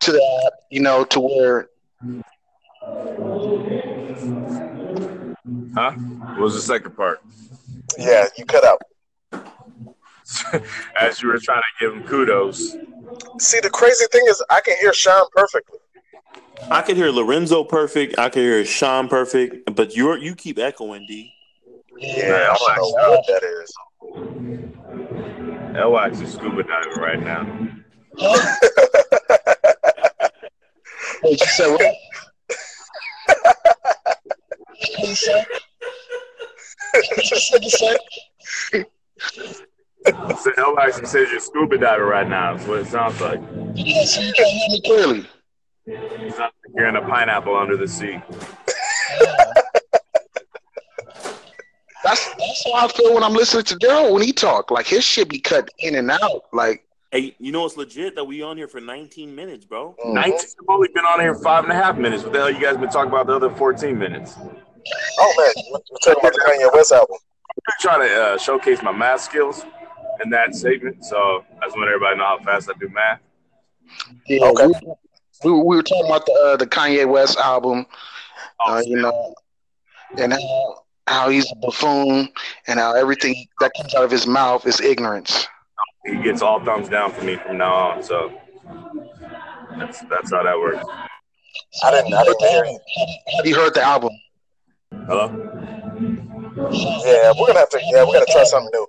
to 0.00 0.12
that, 0.12 0.52
you 0.70 0.80
know, 0.80 1.04
to 1.04 1.20
where 1.20 1.68
Huh? 5.74 5.92
What 5.92 6.40
was 6.40 6.54
the 6.54 6.60
second 6.60 6.96
part? 6.96 7.22
Yeah, 7.98 8.26
you 8.36 8.44
cut 8.44 8.64
out. 8.64 8.82
As 11.00 11.22
you 11.22 11.28
were 11.28 11.38
trying 11.38 11.62
to 11.62 11.68
give 11.80 11.94
him 11.94 12.02
kudos. 12.04 12.76
See, 13.38 13.60
the 13.60 13.70
crazy 13.70 14.06
thing 14.10 14.24
is, 14.28 14.42
I 14.50 14.60
can 14.60 14.76
hear 14.78 14.92
Sean 14.92 15.26
perfectly. 15.34 15.78
I 16.70 16.82
could 16.82 16.96
hear 16.96 17.10
Lorenzo 17.10 17.64
perfect. 17.64 18.18
I 18.18 18.28
could 18.28 18.42
hear 18.42 18.64
Sean 18.64 19.08
perfect, 19.08 19.74
but 19.74 19.94
you're 19.94 20.18
you 20.18 20.34
keep 20.34 20.58
echoing, 20.58 21.06
D. 21.06 21.32
Yeah, 21.96 22.54
I 22.60 22.76
don't 22.76 22.96
know 22.96 23.10
what 23.10 23.26
that 23.28 23.42
is. 23.44 23.72
Elwax 25.76 26.20
is 26.22 26.32
scuba 26.32 26.64
diving 26.64 26.98
right 26.98 27.22
now. 27.22 27.46
Huh? 28.20 28.56
Wait, 28.60 28.76
you 28.76 28.76
said 28.76 28.76
what? 28.76 28.76
What 28.76 28.76
you 28.76 28.76
say? 28.76 29.56
What 29.78 29.96
you 30.18 30.26
said, 30.26 30.90
you 31.00 31.07
said? 31.38 31.78
You 34.98 35.14
said. 35.14 35.46
So 40.38 40.52
Elwax 40.52 41.06
says 41.06 41.30
you're 41.30 41.40
scuba 41.40 41.78
diving 41.78 42.06
right 42.06 42.28
now. 42.28 42.54
That's 42.54 42.66
what 42.68 42.80
it 42.80 42.86
sounds 42.86 43.20
like. 43.20 43.40
Yeah, 43.74 44.04
so 44.04 44.20
you 44.20 44.32
can't 44.32 44.48
hear 44.48 44.68
me 44.70 44.80
clearly. 44.80 45.26
You're 46.74 46.88
in 46.88 46.96
a 46.96 47.02
pineapple 47.02 47.56
under 47.56 47.76
the 47.76 47.88
sea. 47.88 48.20
That's 52.04 52.34
that's 52.34 52.64
how 52.64 52.86
I 52.86 52.88
feel 52.88 53.14
when 53.14 53.24
I'm 53.24 53.34
listening 53.34 53.64
to 53.64 53.76
Daryl 53.76 54.12
when 54.12 54.22
he 54.22 54.32
talk. 54.32 54.70
Like 54.70 54.86
his 54.86 55.04
shit 55.04 55.28
be 55.28 55.40
cut 55.40 55.68
in 55.80 55.94
and 55.96 56.10
out. 56.10 56.44
Like 56.52 56.86
Hey, 57.10 57.34
you 57.38 57.52
know 57.52 57.64
it's 57.64 57.76
legit 57.76 58.14
that 58.16 58.24
we 58.24 58.42
on 58.42 58.58
here 58.58 58.68
for 58.68 58.80
19 58.80 59.34
minutes, 59.34 59.64
bro. 59.64 59.96
Mhm. 60.04 60.12
19 60.12 60.34
I've 60.34 60.68
only 60.68 60.88
been 60.94 61.04
on 61.06 61.20
here 61.20 61.34
five 61.34 61.64
and 61.64 61.72
a 61.72 61.76
half 61.76 61.96
minutes. 61.96 62.22
What 62.22 62.32
the 62.34 62.38
hell 62.40 62.50
you 62.50 62.60
guys 62.60 62.76
been 62.76 62.90
talking 62.90 63.10
about 63.10 63.26
the 63.26 63.34
other 63.34 63.50
14 63.50 63.98
minutes? 63.98 64.34
Oh 65.18 65.34
man, 65.38 65.64
we're 65.72 65.78
we're 65.80 65.98
talking 66.00 66.20
about 66.20 66.32
the 66.34 66.40
Kanye 66.46 66.74
West 66.74 66.92
album. 66.92 67.16
I'm 67.50 67.72
trying 67.80 68.08
to 68.08 68.22
uh, 68.22 68.38
showcase 68.38 68.82
my 68.82 68.92
math 68.92 69.22
skills 69.22 69.64
in 70.22 70.30
that 70.30 70.54
segment. 70.54 71.02
So 71.04 71.44
I 71.62 71.64
just 71.66 71.76
want 71.76 71.88
everybody 71.88 72.14
to 72.16 72.18
know 72.18 72.24
how 72.26 72.38
fast 72.44 72.70
I 72.70 72.78
do 72.78 72.88
math. 72.90 73.20
yeah, 74.26 74.44
Okay. 74.44 74.66
we, 74.66 74.72
we, 75.44 75.52
we 75.52 75.76
were 75.76 75.82
talking 75.82 76.06
about 76.06 76.26
the 76.26 76.32
uh, 76.32 76.56
the 76.56 76.66
Kanye 76.66 77.08
West 77.08 77.38
album, 77.38 77.86
Oh, 78.66 78.74
uh, 78.74 78.82
you 78.84 78.96
know, 79.00 79.34
and 80.18 80.32
how 80.34 80.82
how 81.06 81.28
he's 81.30 81.50
a 81.50 81.54
buffoon 81.56 82.28
and 82.66 82.78
how 82.78 82.94
everything 82.94 83.46
that 83.60 83.72
comes 83.80 83.94
out 83.94 84.04
of 84.04 84.10
his 84.10 84.26
mouth 84.26 84.66
is 84.66 84.78
ignorance. 84.80 85.46
He 86.08 86.22
gets 86.22 86.42
all 86.42 86.62
thumbs 86.64 86.88
down 86.88 87.12
for 87.12 87.24
me 87.24 87.36
from 87.36 87.58
now 87.58 87.72
on. 87.74 88.02
So 88.02 88.32
that's 89.78 90.00
that's 90.02 90.30
how 90.32 90.42
that 90.42 90.58
works. 90.58 90.84
I 91.82 91.90
didn't- 91.90 92.14
I 92.14 92.22
didn't 92.24 92.40
hear 92.40 92.64
you. 92.64 92.78
Have 93.36 93.46
you 93.46 93.54
heard 93.54 93.74
the 93.74 93.82
album? 93.82 94.10
Hello? 95.06 95.26
Yeah, 97.04 97.32
we're 97.38 97.46
gonna 97.48 97.58
have 97.60 97.68
to. 97.70 97.80
Yeah, 97.92 98.04
we're 98.04 98.14
gonna 98.14 98.26
try 98.26 98.44
something 98.44 98.70
new. 98.72 98.86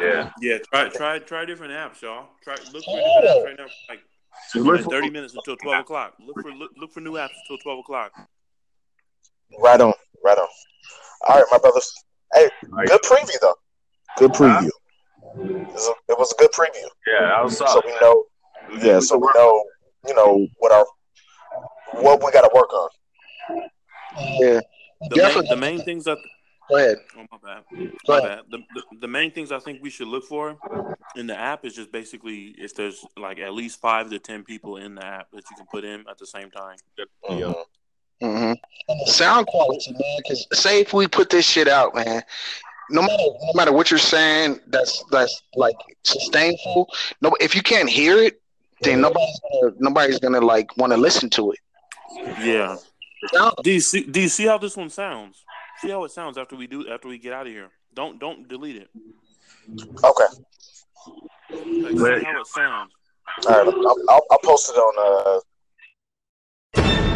Yeah. 0.00 0.30
Yeah, 0.40 0.58
try 0.72 0.88
try 0.88 1.18
try 1.18 1.44
different 1.44 1.72
apps, 1.72 2.00
y'all. 2.02 2.28
Try 2.42 2.54
look 2.72 2.84
for 2.84 2.96
different 2.96 3.24
apps 3.26 3.44
right 3.44 3.56
now. 3.58 3.66
Like 3.88 4.00
Just 4.52 4.64
we're 4.66 4.72
look 4.72 4.78
at 4.80 4.84
for- 4.84 4.90
thirty 4.90 5.10
minutes 5.10 5.34
until 5.34 5.56
twelve 5.56 5.80
o'clock. 5.80 6.14
Look 6.20 6.40
for 6.42 6.52
look, 6.52 6.70
look 6.76 6.92
for 6.92 7.00
new 7.00 7.12
apps 7.12 7.30
until 7.42 7.58
twelve 7.62 7.80
o'clock. 7.80 8.12
Right 9.58 9.80
on, 9.80 9.92
right 10.24 10.38
on. 10.38 10.48
All 11.28 11.36
right, 11.36 11.44
my 11.50 11.58
brothers. 11.58 11.92
Hey, 12.32 12.48
good 12.86 13.00
preview 13.02 13.38
though. 13.40 13.56
Good 14.16 14.32
preview. 14.32 14.70
It 15.38 15.66
was 15.72 15.86
a, 15.88 16.12
it 16.12 16.18
was 16.18 16.32
a 16.32 16.36
good 16.36 16.50
preview. 16.52 16.88
Yeah, 17.06 17.28
that 17.28 17.44
was 17.44 17.56
So 17.58 17.80
we 17.84 17.92
know. 18.00 18.24
Yeah, 18.82 19.00
so 19.00 19.16
we 19.18 19.28
know. 19.34 19.64
You 20.06 20.14
know 20.14 20.46
what 20.58 20.72
our 20.72 20.86
what 22.02 22.22
we 22.24 22.30
got 22.32 22.42
to 22.42 22.50
work 22.54 22.72
on. 22.72 22.88
Yeah. 24.40 24.60
The 25.08 25.16
Definitely. 25.16 25.42
main, 25.42 25.50
the 25.50 25.56
main 25.56 25.80
things 25.82 26.04
that 26.04 26.18
Go 26.68 26.76
ahead. 26.76 26.98
oh 27.18 27.24
my 27.32 27.38
bad, 27.42 27.64
Go 28.06 28.20
my 28.20 28.20
bad. 28.20 28.40
The, 28.50 28.58
the 28.74 28.82
the 29.00 29.08
main 29.08 29.30
things 29.32 29.50
I 29.50 29.58
think 29.58 29.82
we 29.82 29.90
should 29.90 30.06
look 30.08 30.24
for 30.24 30.56
in 31.16 31.26
the 31.26 31.36
app 31.36 31.64
is 31.64 31.74
just 31.74 31.90
basically 31.90 32.54
if 32.58 32.74
there's 32.74 33.04
like 33.16 33.38
at 33.40 33.52
least 33.52 33.80
five 33.80 34.10
to 34.10 34.18
ten 34.18 34.44
people 34.44 34.76
in 34.76 34.94
the 34.94 35.04
app 35.04 35.30
that 35.32 35.50
you 35.50 35.56
can 35.56 35.66
put 35.66 35.84
in 35.84 36.04
at 36.08 36.18
the 36.18 36.26
same 36.26 36.50
time. 36.50 36.76
Mhm. 37.28 37.54
hmm 38.20 38.26
And 38.28 38.56
the 39.06 39.10
Sound 39.10 39.46
quality, 39.46 39.92
man, 39.92 40.00
because 40.18 40.46
say 40.52 40.80
if 40.80 40.92
we 40.92 41.08
put 41.08 41.30
this 41.30 41.44
shit 41.46 41.66
out, 41.66 41.94
man. 41.94 42.22
No 42.90 43.02
matter 43.02 43.22
no 43.22 43.52
matter 43.54 43.72
what 43.72 43.90
you're 43.90 43.98
saying, 43.98 44.60
that's 44.66 45.02
that's 45.10 45.42
like 45.54 45.76
sustainable. 46.04 46.88
No, 47.20 47.36
if 47.40 47.54
you 47.54 47.62
can't 47.62 47.88
hear 47.88 48.18
it, 48.18 48.40
then 48.82 49.00
nobody's 49.00 49.40
gonna, 49.52 49.74
nobody's 49.78 50.18
gonna 50.18 50.40
like 50.40 50.76
want 50.76 50.92
to 50.92 50.96
listen 50.96 51.30
to 51.30 51.52
it. 51.52 51.58
Yeah. 52.42 52.76
Sound- 53.32 53.54
Do 53.62 53.70
you 53.70 53.80
see? 53.80 54.02
Do 54.04 54.20
you 54.20 54.28
see 54.28 54.46
how 54.46 54.58
this 54.58 54.76
one 54.76 54.90
sounds? 54.90 55.44
See 55.80 55.90
how 55.90 56.04
it 56.04 56.10
sounds 56.10 56.36
after 56.38 56.56
we 56.56 56.66
do 56.66 56.88
after 56.90 57.08
we 57.08 57.18
get 57.18 57.32
out 57.32 57.46
of 57.46 57.52
here. 57.52 57.70
Don't 57.94 58.18
don't 58.18 58.48
delete 58.48 58.76
it. 58.76 58.88
Okay. 60.04 60.24
Like, 61.50 62.20
see 62.20 62.24
how 62.24 62.40
it 62.40 62.46
sounds. 62.46 62.92
All 63.46 63.64
right. 63.64 63.74
I'll, 63.74 63.96
I'll, 64.08 64.22
I'll 64.30 64.38
post 64.42 64.70
it 64.70 64.76
on 64.78 65.40
uh 66.76 67.09